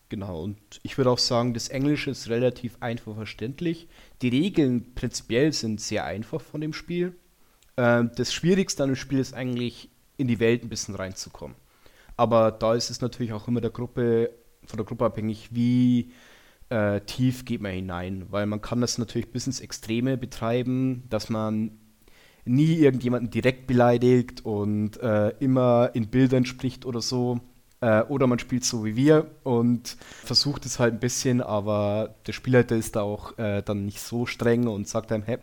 [0.09, 3.87] Genau, und ich würde auch sagen, das Englische ist relativ einfach verständlich.
[4.21, 7.15] Die Regeln prinzipiell sind sehr einfach von dem Spiel.
[7.77, 11.57] Ähm, das Schwierigste an dem Spiel ist eigentlich, in die Welt ein bisschen reinzukommen.
[12.17, 14.31] Aber da ist es natürlich auch immer der Gruppe,
[14.65, 16.13] von der Gruppe abhängig, wie
[16.69, 18.25] äh, tief geht man hinein.
[18.29, 21.71] Weil man kann das natürlich bis ins Extreme betreiben, dass man
[22.45, 27.41] nie irgendjemanden direkt beleidigt und äh, immer in Bildern spricht oder so.
[27.85, 32.33] Äh, oder man spielt so wie wir und versucht es halt ein bisschen, aber der
[32.33, 35.37] Spielleiter ist da auch äh, dann nicht so streng und sagt einem, hey,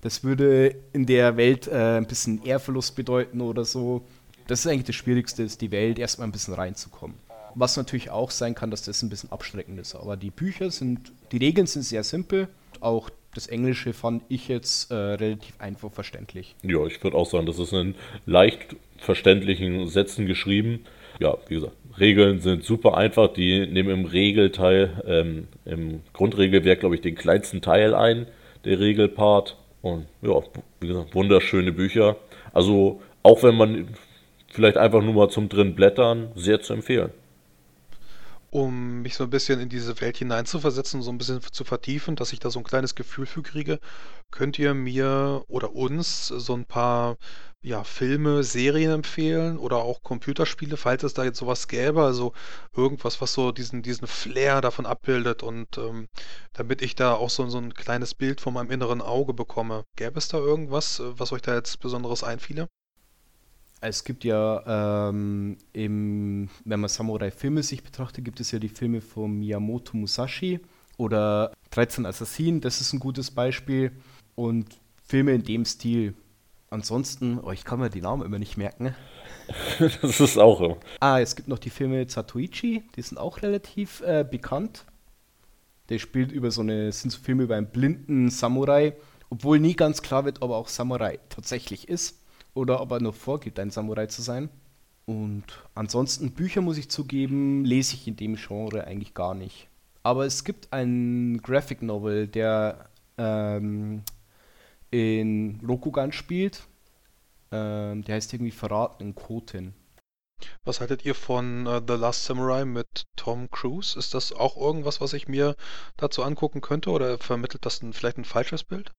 [0.00, 4.00] das würde in der Welt äh, ein bisschen Ehrverlust bedeuten oder so.
[4.46, 7.16] Das ist eigentlich das Schwierigste, ist die Welt erstmal ein bisschen reinzukommen.
[7.54, 9.94] Was natürlich auch sein kann, dass das ein bisschen abschreckend ist.
[9.94, 12.48] Aber die Bücher sind, die Regeln sind sehr simpel.
[12.80, 16.56] Auch das Englische fand ich jetzt äh, relativ einfach verständlich.
[16.62, 20.86] Ja, ich würde auch sagen, das ist in leicht verständlichen Sätzen geschrieben.
[21.20, 23.32] Ja, wie gesagt, Regeln sind super einfach.
[23.32, 28.26] Die nehmen im Regelteil, ähm, im Grundregelwerk, glaube ich, den kleinsten Teil ein,
[28.64, 29.56] der Regelpart.
[29.82, 30.40] Und ja,
[30.80, 32.16] wie gesagt, wunderschöne Bücher.
[32.52, 33.88] Also, auch wenn man
[34.48, 37.10] vielleicht einfach nur mal zum drin blättern, sehr zu empfehlen
[38.52, 42.34] um mich so ein bisschen in diese Welt hineinzuversetzen, so ein bisschen zu vertiefen, dass
[42.34, 43.80] ich da so ein kleines Gefühl für kriege,
[44.30, 47.16] könnt ihr mir oder uns so ein paar
[47.62, 52.34] ja, Filme, Serien empfehlen oder auch Computerspiele, falls es da jetzt sowas gäbe, also
[52.76, 56.08] irgendwas, was so diesen, diesen Flair davon abbildet und ähm,
[56.52, 59.84] damit ich da auch so, so ein kleines Bild von meinem inneren Auge bekomme.
[59.96, 62.68] Gäbe es da irgendwas, was euch da jetzt Besonderes einfiele?
[63.84, 69.00] Es gibt ja, ähm, im, wenn man Samurai-Filme sich betrachtet, gibt es ja die Filme
[69.00, 70.60] von Miyamoto Musashi
[70.98, 73.90] oder 13 Assassinen, das ist ein gutes Beispiel.
[74.36, 76.14] Und Filme in dem Stil.
[76.70, 78.94] Ansonsten, oh, ich kann mir die Namen immer nicht merken.
[80.00, 80.76] das ist auch immer.
[81.00, 84.84] Ah, es gibt noch die Filme Zatoichi, die sind auch relativ äh, bekannt.
[85.88, 88.94] Der spielt über so eine, sind so Filme über einen blinden Samurai,
[89.28, 92.21] obwohl nie ganz klar wird, ob er auch Samurai tatsächlich ist
[92.54, 94.48] oder ob er nur vorgibt, ein Samurai zu sein.
[95.06, 99.68] Und ansonsten Bücher, muss ich zugeben, lese ich in dem Genre eigentlich gar nicht.
[100.02, 102.88] Aber es gibt einen Graphic Novel, der
[103.18, 104.02] ähm,
[104.90, 106.62] in Rokugan spielt.
[107.50, 109.74] Ähm, der heißt irgendwie Verraten in Koten.
[110.64, 113.96] Was haltet ihr von uh, The Last Samurai mit Tom Cruise?
[113.98, 115.54] Ist das auch irgendwas, was ich mir
[115.96, 118.90] dazu angucken könnte oder vermittelt das ein, vielleicht ein falsches Bild?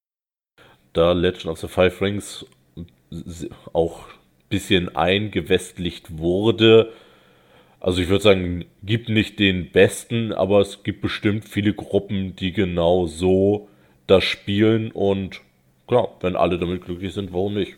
[0.93, 2.45] Da Legend of the Five Rings
[3.73, 6.91] auch ein bisschen eingewestlicht wurde.
[7.79, 12.53] Also ich würde sagen, gibt nicht den besten, aber es gibt bestimmt viele Gruppen, die
[12.53, 13.67] genau so
[14.07, 15.41] das spielen und
[15.87, 17.75] klar, wenn alle damit glücklich sind, warum nicht?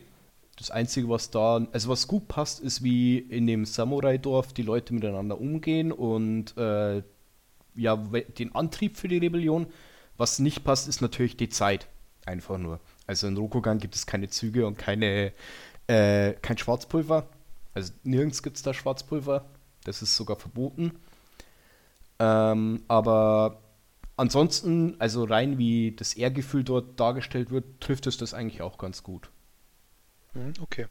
[0.57, 4.93] Das Einzige, was da, also was gut passt, ist, wie in dem Samurai-Dorf die Leute
[4.93, 7.03] miteinander umgehen und äh,
[7.75, 9.67] ja, den Antrieb für die Rebellion.
[10.17, 11.87] Was nicht passt, ist natürlich die Zeit.
[12.25, 12.79] Einfach nur.
[13.07, 15.31] Also in Rokugan gibt es keine Züge und keine,
[15.87, 17.27] äh, kein Schwarzpulver.
[17.73, 19.45] Also nirgends gibt es da Schwarzpulver.
[19.83, 20.91] Das ist sogar verboten.
[22.19, 23.61] Ähm, aber
[24.17, 29.03] ansonsten, also rein wie das Ehrgefühl dort dargestellt wird, trifft es das eigentlich auch ganz
[29.03, 29.29] gut.
[30.33, 30.87] Hm, okay.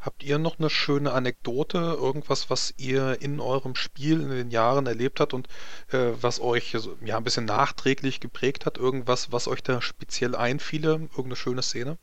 [0.00, 4.86] Habt ihr noch eine schöne Anekdote, irgendwas, was ihr in eurem Spiel in den Jahren
[4.86, 5.46] erlebt habt und
[5.92, 8.78] äh, was euch ja ein bisschen nachträglich geprägt hat?
[8.78, 10.92] Irgendwas, was euch da speziell einfiele?
[10.92, 11.98] Irgendeine schöne Szene?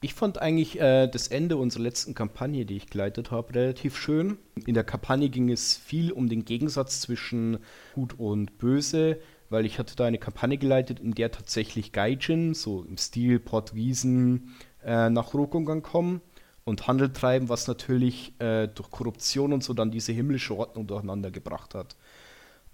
[0.00, 4.38] Ich fand eigentlich äh, das Ende unserer letzten Kampagne, die ich geleitet habe, relativ schön.
[4.66, 7.58] In der Kampagne ging es viel um den Gegensatz zwischen
[7.94, 9.18] Gut und Böse,
[9.50, 14.54] weil ich hatte da eine Kampagne geleitet, in der tatsächlich Gaijin, so im Stil Portugiesen,
[14.84, 16.20] äh, nach Rokungan kommen
[16.64, 21.30] und Handel treiben, was natürlich äh, durch Korruption und so dann diese himmlische Ordnung durcheinander
[21.30, 21.96] gebracht hat.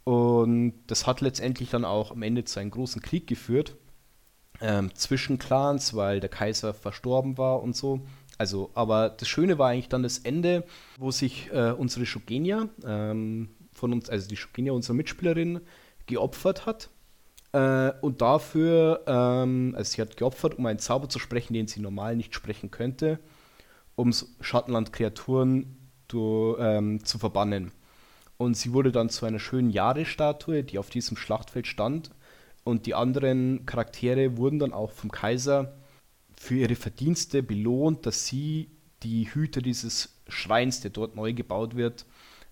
[0.05, 3.76] Und das hat letztendlich dann auch am Ende zu einem großen Krieg geführt
[4.61, 8.01] ähm, zwischen Clans, weil der Kaiser verstorben war und so.
[8.39, 10.64] Also, aber das Schöne war eigentlich dann das Ende,
[10.97, 15.61] wo sich äh, unsere Shogenia ähm, von uns, also die Shogenia, unsere Mitspielerin,
[16.07, 16.91] geopfert hat.
[17.53, 21.80] Äh, und dafür, ähm, also sie hat geopfert, um einen Zauber zu sprechen, den sie
[21.80, 23.18] normal nicht sprechen könnte,
[23.99, 25.76] um Schattenland-Kreaturen
[26.14, 27.72] ähm, zu verbannen.
[28.36, 32.12] Und sie wurde dann zu einer schönen Jahresstatue, die auf diesem Schlachtfeld stand.
[32.62, 35.76] Und die anderen Charaktere wurden dann auch vom Kaiser
[36.36, 38.70] für ihre Verdienste belohnt, dass sie
[39.03, 42.07] die Hüter dieses Schreins, der dort neu gebaut wird,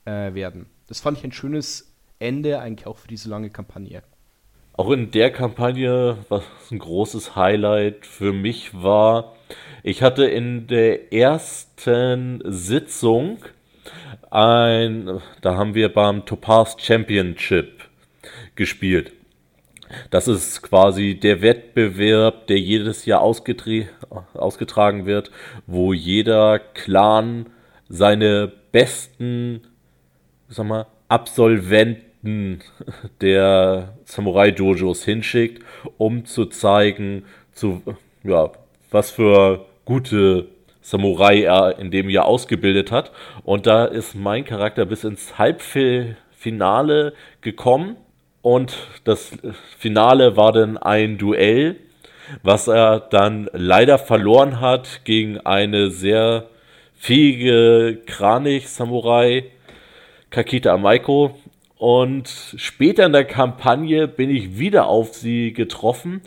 [0.04, 0.66] äh, werden.
[0.88, 4.02] Das fand ich ein schönes Ende eigentlich auch für diese lange Kampagne.
[4.78, 9.34] Auch in der Kampagne, was ein großes Highlight für mich war,
[9.82, 13.38] ich hatte in der ersten Sitzung
[14.30, 17.84] ein, da haben wir beim Topaz Championship
[18.54, 19.12] gespielt.
[20.10, 25.30] Das ist quasi der Wettbewerb, der jedes Jahr ausgetragen wird,
[25.66, 27.46] wo jeder Clan
[27.88, 29.62] seine besten,
[30.48, 32.05] sag mal, Absolventen
[33.20, 35.62] der Samurai Dojos hinschickt,
[35.98, 37.82] um zu zeigen, zu,
[38.24, 38.50] ja,
[38.90, 40.48] was für gute
[40.80, 43.12] Samurai er in dem Jahr ausgebildet hat.
[43.44, 47.96] Und da ist mein Charakter bis ins Halbfinale gekommen
[48.46, 49.32] und das
[49.76, 51.74] Finale war dann ein Duell,
[52.44, 56.48] was er dann leider verloren hat gegen eine sehr
[56.94, 59.50] fähige Kranich-Samurai,
[60.30, 61.36] Kakita Amaiko.
[61.78, 66.22] Und später in der Kampagne bin ich wieder auf sie getroffen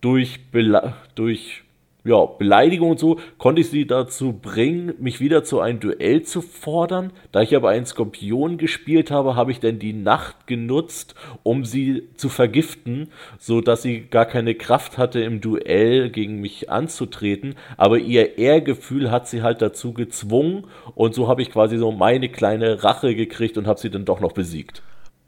[0.00, 1.62] durch, Bela durch
[2.04, 6.42] ja, Beleidigung und so, konnte ich sie dazu bringen, mich wieder zu einem Duell zu
[6.42, 7.12] fordern.
[7.30, 12.08] Da ich aber einen Skorpion gespielt habe, habe ich dann die Nacht genutzt, um sie
[12.16, 17.54] zu vergiften, so dass sie gar keine Kraft hatte, im Duell gegen mich anzutreten.
[17.76, 20.64] Aber ihr Ehrgefühl hat sie halt dazu gezwungen
[20.96, 24.18] und so habe ich quasi so meine kleine Rache gekriegt und habe sie dann doch
[24.18, 24.82] noch besiegt.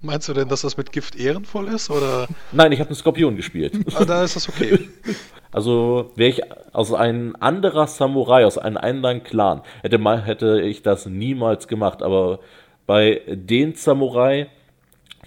[0.05, 1.91] Meinst du denn, dass das mit Gift ehrenvoll ist?
[1.91, 2.29] Oder?
[2.53, 3.73] Nein, ich habe einen Skorpion gespielt.
[3.95, 4.79] ah, da ist das okay.
[5.51, 6.43] Also wäre ich
[6.73, 12.03] aus einem anderer Samurai, aus einem anderen Clan, hätte, mal, hätte ich das niemals gemacht.
[12.03, 12.41] Aber
[12.87, 14.49] bei den Samurai,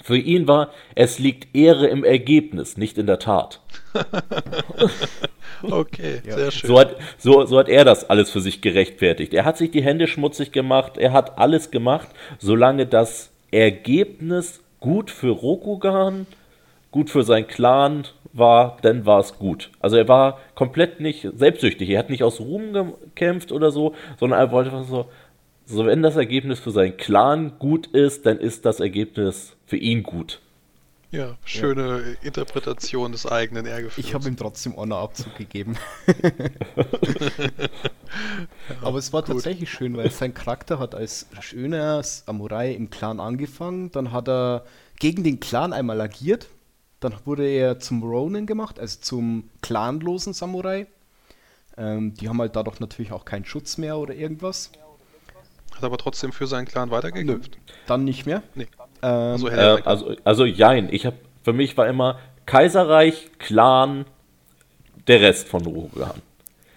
[0.04, 3.62] für ihn war, es liegt Ehre im Ergebnis, nicht in der Tat.
[5.62, 6.36] okay, ja.
[6.36, 6.68] sehr schön.
[6.68, 9.34] So hat, so, so hat er das alles für sich gerechtfertigt.
[9.34, 15.12] Er hat sich die Hände schmutzig gemacht, er hat alles gemacht, solange das Ergebnis gut
[15.12, 16.28] für Rokugan,
[16.92, 19.72] gut für sein Clan war, dann war es gut.
[19.80, 21.90] Also er war komplett nicht selbstsüchtig.
[21.90, 25.06] Er hat nicht aus Ruhm gekämpft oder so, sondern er wollte einfach so,
[25.66, 30.04] so wenn das Ergebnis für seinen Clan gut ist, dann ist das Ergebnis für ihn
[30.04, 30.40] gut.
[31.12, 32.28] Ja, schöne ja.
[32.28, 34.06] Interpretation des eigenen Ehrgefühls.
[34.06, 35.78] Ich habe ihm trotzdem Honor-Abzug gegeben.
[38.82, 39.36] Aber es war gut.
[39.36, 44.66] tatsächlich schön, weil sein Charakter hat als schöner Samurai im Clan angefangen, dann hat er
[45.00, 46.48] gegen den Clan einmal agiert,
[47.00, 50.88] dann wurde er zum Ronin gemacht, also zum clanlosen Samurai.
[51.78, 54.72] Ähm, die haben halt dadurch natürlich auch keinen Schutz mehr oder irgendwas.
[55.76, 57.52] Hat aber trotzdem für seinen Clan weitergekämpft?
[57.52, 58.42] Nö, dann nicht mehr.
[58.56, 58.68] Nee.
[59.02, 60.90] Ähm, also, äh, also, also, jein.
[60.92, 64.06] Ich hab, für mich war immer Kaiserreich, Clan,
[65.08, 66.22] der Rest von Rohan.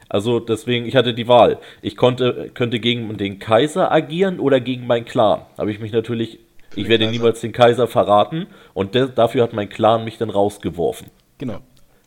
[0.08, 1.58] Also deswegen, ich hatte die Wahl.
[1.82, 5.42] Ich konnte, könnte gegen den Kaiser agieren oder gegen meinen Clan.
[5.56, 6.40] Habe ich mich natürlich
[6.74, 7.10] ich werde Kaiser.
[7.12, 11.10] niemals den Kaiser verraten und de- dafür hat mein Clan mich dann rausgeworfen.
[11.38, 11.58] Genau.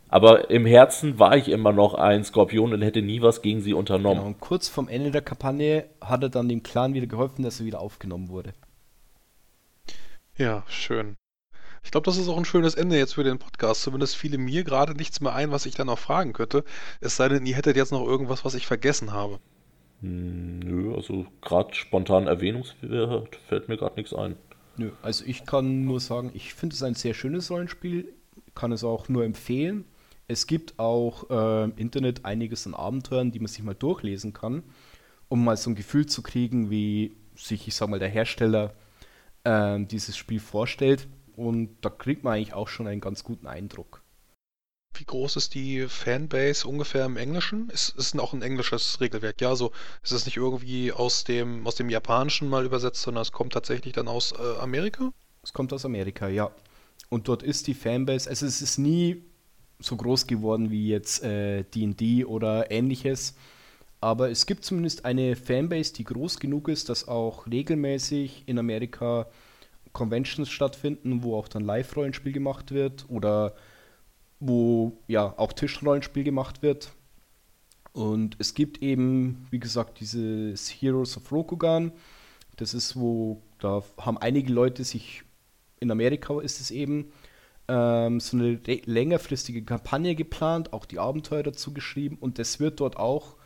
[0.09, 3.73] Aber im Herzen war ich immer noch ein Skorpion und hätte nie was gegen sie
[3.73, 4.17] unternommen.
[4.17, 7.59] Genau, und kurz vorm Ende der Kampagne hat er dann dem Clan wieder geholfen, dass
[7.61, 8.51] er wieder aufgenommen wurde.
[10.37, 11.15] Ja, schön.
[11.83, 13.83] Ich glaube, das ist auch ein schönes Ende jetzt für den Podcast.
[13.83, 16.63] Zumindest fiele mir gerade nichts mehr ein, was ich dann noch fragen könnte.
[17.01, 19.39] Es sei denn, ihr hättet jetzt noch irgendwas, was ich vergessen habe.
[20.01, 24.35] Hm, nö, also gerade spontan erwähnungswert fällt mir gerade nichts ein.
[24.75, 28.11] Nö, also ich kann nur sagen, ich finde es ein sehr schönes Rollenspiel,
[28.55, 29.85] kann es auch nur empfehlen.
[30.27, 34.63] Es gibt auch äh, im Internet einiges an Abenteuern, die man sich mal durchlesen kann,
[35.29, 38.73] um mal so ein Gefühl zu kriegen, wie sich, ich sag mal, der Hersteller
[39.43, 41.07] äh, dieses Spiel vorstellt.
[41.35, 44.03] Und da kriegt man eigentlich auch schon einen ganz guten Eindruck.
[44.95, 47.69] Wie groß ist die Fanbase ungefähr im Englischen?
[47.69, 49.55] Ist, ist auch ein englisches Regelwerk, ja?
[49.55, 49.71] So
[50.03, 53.93] ist es nicht irgendwie aus dem, aus dem Japanischen mal übersetzt, sondern es kommt tatsächlich
[53.93, 55.11] dann aus äh, Amerika?
[55.41, 56.51] Es kommt aus Amerika, ja.
[57.09, 59.23] Und dort ist die Fanbase, also es ist nie
[59.79, 63.35] so groß geworden wie jetzt D&D äh, oder ähnliches,
[64.03, 69.27] aber es gibt zumindest eine Fanbase, die groß genug ist, dass auch regelmäßig in Amerika
[69.93, 73.55] Conventions stattfinden, wo auch dann Live-Rollenspiel gemacht wird oder
[74.41, 76.91] wo ja auch Tischrollenspiel gemacht wird.
[77.93, 81.93] Und es gibt eben, wie gesagt, dieses Heroes of Rokugan.
[82.57, 85.23] Das ist, wo da haben einige Leute sich,
[85.79, 87.13] in Amerika ist es eben,
[87.69, 92.97] ähm, so eine längerfristige Kampagne geplant, auch die Abenteuer dazu geschrieben und das wird dort
[92.97, 93.37] auch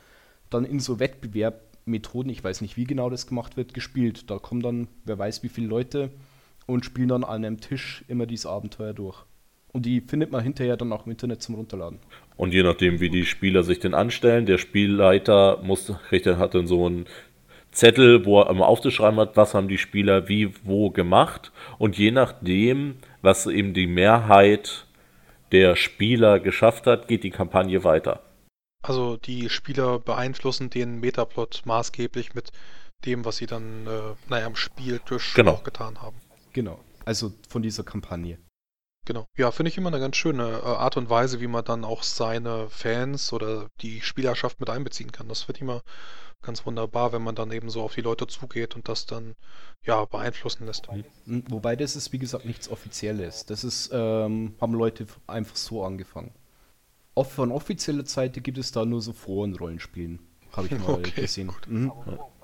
[0.49, 4.29] dann in so Wettbewerbmethoden, ich weiß nicht, wie genau das gemacht wird, gespielt.
[4.29, 6.11] Da kommen dann, wer weiß wie viele Leute
[6.65, 9.25] und spielen dann an einem Tisch immer dieses Abenteuer durch.
[9.73, 11.99] Und die findet man hinterher dann auch im Internet zum Runterladen.
[12.35, 16.85] Und je nachdem, wie die Spieler sich denn anstellen, der Spielleiter muss, hat dann so
[16.85, 17.05] einen
[17.71, 21.51] Zettel, wo er immer aufzuschreiben hat, was haben die Spieler wie, wo gemacht.
[21.77, 24.85] Und je nachdem, was eben die Mehrheit
[25.51, 28.21] der Spieler geschafft hat, geht die Kampagne weiter.
[28.87, 32.51] Also die Spieler beeinflussen den Metaplot maßgeblich mit
[33.05, 35.51] dem, was sie dann äh, naja, am Spieltisch genau.
[35.51, 36.15] auch getan haben.
[36.53, 38.39] Genau, also von dieser Kampagne.
[39.05, 39.25] Genau.
[39.37, 42.01] Ja, finde ich immer eine ganz schöne äh, Art und Weise, wie man dann auch
[42.01, 45.27] seine Fans oder die Spielerschaft mit einbeziehen kann.
[45.27, 45.81] Das wird immer
[46.41, 49.35] ganz wunderbar, wenn man dann eben so auf die Leute zugeht und das dann
[49.85, 50.87] ja beeinflussen lässt.
[51.25, 53.45] Wobei das ist, wie gesagt, nichts Offizielles.
[53.45, 56.33] Das ist, ähm, haben Leute einfach so angefangen.
[57.17, 60.19] Auch von offizieller Seite gibt es da nur so Foren-Rollenspielen.
[60.51, 61.51] Habe ich mal okay, gesehen.
[61.67, 61.91] Mhm.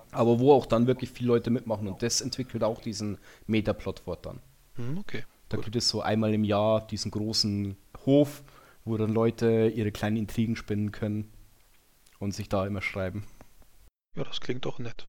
[0.09, 4.25] Aber wo auch dann wirklich viele Leute mitmachen und das entwickelt auch diesen Metaplot fort
[4.25, 4.39] dann.
[4.77, 5.25] Mhm, okay.
[5.49, 8.41] Da gibt es so einmal im Jahr diesen großen Hof,
[8.83, 11.31] wo dann Leute ihre kleinen Intrigen spinnen können
[12.17, 13.27] und sich da immer schreiben.
[14.15, 15.05] Ja, das klingt doch nett.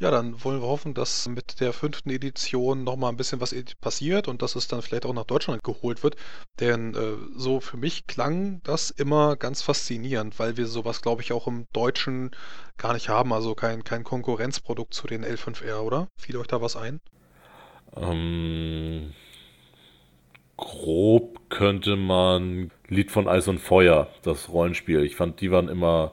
[0.00, 4.28] Ja, dann wollen wir hoffen, dass mit der fünften Edition nochmal ein bisschen was passiert
[4.28, 6.14] und dass es dann vielleicht auch nach Deutschland geholt wird.
[6.60, 11.32] Denn äh, so für mich klang das immer ganz faszinierend, weil wir sowas, glaube ich,
[11.32, 12.30] auch im Deutschen
[12.76, 13.32] gar nicht haben.
[13.32, 16.06] Also kein, kein Konkurrenzprodukt zu den L5R, oder?
[16.16, 17.00] Fiel euch da was ein?
[17.96, 19.14] Ähm,
[20.56, 25.02] grob könnte man Lied von Eis und Feuer, das Rollenspiel.
[25.02, 26.12] Ich fand, die waren immer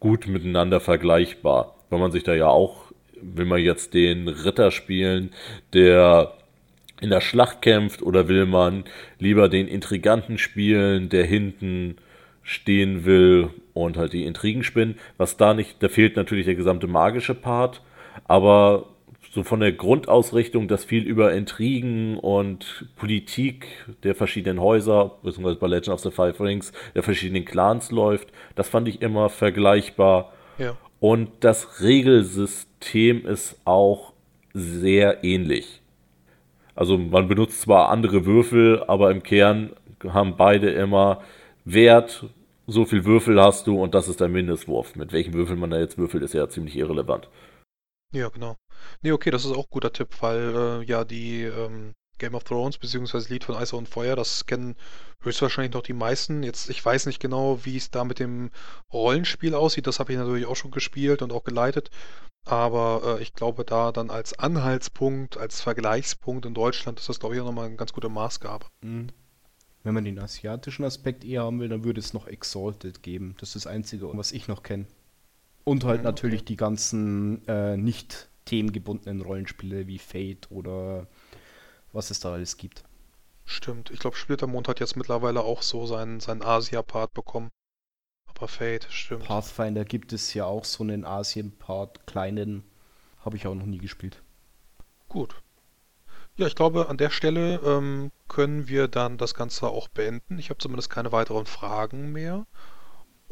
[0.00, 2.86] gut miteinander vergleichbar, weil man sich da ja auch,
[3.20, 5.30] will man jetzt den Ritter spielen,
[5.74, 6.32] der
[7.02, 8.84] in der Schlacht kämpft, oder will man
[9.18, 11.96] lieber den Intriganten spielen, der hinten
[12.42, 14.96] stehen will und halt die Intrigen spinnen.
[15.18, 17.82] Was da nicht, da fehlt natürlich der gesamte magische Part,
[18.24, 18.86] aber
[19.30, 23.66] so von der Grundausrichtung, dass viel über Intrigen und Politik
[24.02, 28.70] der verschiedenen Häuser, beziehungsweise bei Legend of the Five Rings, der verschiedenen Clans läuft, das
[28.70, 30.32] fand ich immer vergleichbar.
[30.56, 30.74] Ja.
[31.02, 34.12] Und das Regelsystem ist auch
[34.54, 35.82] sehr ähnlich.
[36.76, 39.72] Also man benutzt zwar andere Würfel, aber im Kern
[40.06, 41.20] haben beide immer
[41.64, 42.26] Wert,
[42.68, 44.94] so viel Würfel hast du und das ist der Mindestwurf.
[44.94, 47.28] Mit welchen Würfeln man da jetzt würfelt, ist ja ziemlich irrelevant.
[48.12, 48.54] Ja, genau.
[49.02, 52.44] Ne, okay, das ist auch 'n guter Tipp, weil, äh, ja, die, ähm, Game of
[52.44, 54.76] Thrones beziehungsweise Lied von Eis und Feuer, das kennen
[55.22, 56.42] höchstwahrscheinlich noch die meisten.
[56.42, 58.50] Jetzt ich weiß nicht genau, wie es da mit dem
[58.92, 59.86] Rollenspiel aussieht.
[59.86, 61.90] Das habe ich natürlich auch schon gespielt und auch geleitet.
[62.44, 67.34] Aber, äh, ich glaube, da dann als Anhaltspunkt, als Vergleichspunkt in Deutschland ist das, glaube
[67.34, 68.66] ich, auch noch mal 'ne ganz gute Maßgabe.
[68.82, 69.08] Mhm.
[69.84, 73.34] Wenn man den asiatischen Aspekt eher haben will, dann würde es noch Exalted geben.
[73.38, 74.86] Das ist das Einzige, was ich noch kenne.
[75.64, 76.48] Und halt mhm, natürlich okay.
[76.48, 81.08] die ganzen äh, nicht themengebundenen Rollenspiele wie Fate oder
[81.92, 82.84] was es da alles gibt.
[83.44, 83.90] Stimmt.
[83.90, 87.50] Ich glaube, Splittermond hat jetzt mittlerweile auch so seinen, seinen Asia-Part bekommen.
[88.26, 89.24] Aber Fate, stimmt.
[89.24, 92.64] Pathfinder gibt es ja auch so einen Asien-Part, kleinen.
[93.24, 94.22] Habe ich auch noch nie gespielt.
[95.08, 95.34] Gut.
[96.36, 100.38] Ja, ich glaube, an der Stelle ähm, können wir dann das Ganze auch beenden.
[100.38, 102.46] Ich habe zumindest keine weiteren Fragen mehr.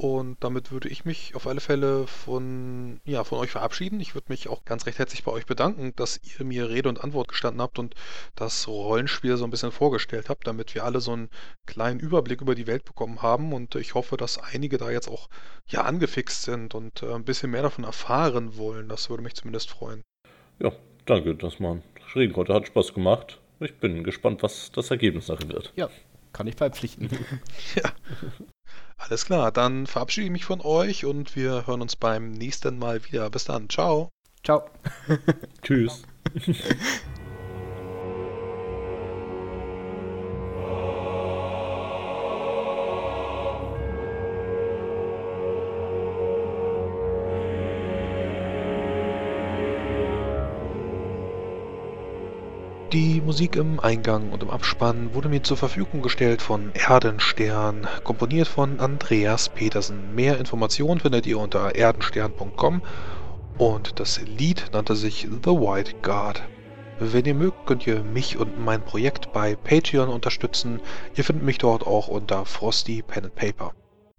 [0.01, 4.01] Und damit würde ich mich auf alle Fälle von, ja, von euch verabschieden.
[4.01, 7.05] Ich würde mich auch ganz recht herzlich bei euch bedanken, dass ihr mir Rede und
[7.05, 7.95] Antwort gestanden habt und
[8.35, 11.29] das Rollenspiel so ein bisschen vorgestellt habt, damit wir alle so einen
[11.67, 13.53] kleinen Überblick über die Welt bekommen haben.
[13.53, 15.29] Und ich hoffe, dass einige da jetzt auch
[15.69, 18.89] ja angefixt sind und äh, ein bisschen mehr davon erfahren wollen.
[18.89, 20.01] Das würde mich zumindest freuen.
[20.61, 20.73] Ja,
[21.05, 21.83] danke, dass man
[22.17, 22.55] reden konnte.
[22.55, 23.39] Hat Spaß gemacht.
[23.61, 25.75] Ich bin gespannt, was das Ergebnis nachher wird.
[25.77, 25.91] Ja,
[26.33, 27.11] kann ich beipflichten.
[27.75, 27.93] ja.
[29.01, 33.03] Alles klar, dann verabschiede ich mich von euch und wir hören uns beim nächsten Mal
[33.07, 33.31] wieder.
[33.31, 33.71] Bis dann.
[33.71, 34.11] Ciao.
[34.45, 34.69] Ciao.
[35.63, 36.03] Tschüss.
[53.01, 58.47] Die Musik im Eingang und im Abspann wurde mir zur Verfügung gestellt von Erdenstern, komponiert
[58.47, 60.15] von Andreas Petersen.
[60.15, 62.83] Mehr Informationen findet ihr unter erdenstern.com
[63.57, 66.43] und das Lied nannte sich The White Guard.
[66.99, 70.83] Wenn ihr mögt, könnt ihr mich und mein Projekt bei Patreon unterstützen.
[71.15, 73.73] Ihr findet mich dort auch unter Frosty Pen and Paper.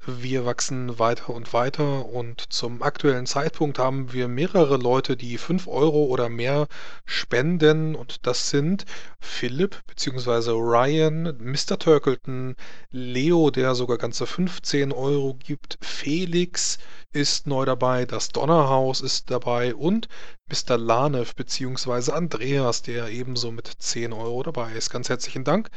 [0.08, 5.68] Wir wachsen weiter und weiter und zum aktuellen Zeitpunkt haben wir mehrere Leute, die 5
[5.68, 6.68] Euro oder mehr
[7.06, 8.86] spenden und das sind
[9.20, 10.54] Philipp bzw.
[10.54, 11.78] Ryan, Mr.
[11.78, 12.56] Turkleton,
[12.90, 16.80] Leo, der sogar ganze 15 Euro gibt, Felix
[17.14, 20.08] ist neu dabei, das Donnerhaus ist dabei und
[20.50, 20.80] Mr.
[20.80, 22.12] Lanev bzw.
[22.12, 24.90] Andreas, der ebenso mit 10 Euro dabei ist.
[24.90, 25.70] Ganz herzlichen Dank.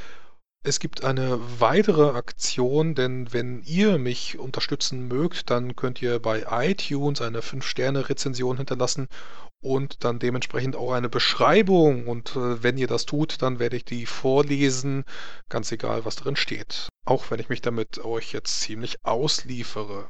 [0.67, 6.47] Es gibt eine weitere Aktion, denn wenn ihr mich unterstützen mögt, dann könnt ihr bei
[6.51, 9.09] iTunes eine 5-Sterne-Rezension hinterlassen
[9.61, 12.07] und dann dementsprechend auch eine Beschreibung.
[12.07, 15.05] Und äh, wenn ihr das tut, dann werde ich die vorlesen,
[15.51, 16.89] ganz egal, was drin steht.
[17.05, 20.09] Auch wenn ich mich damit euch jetzt ziemlich ausliefere.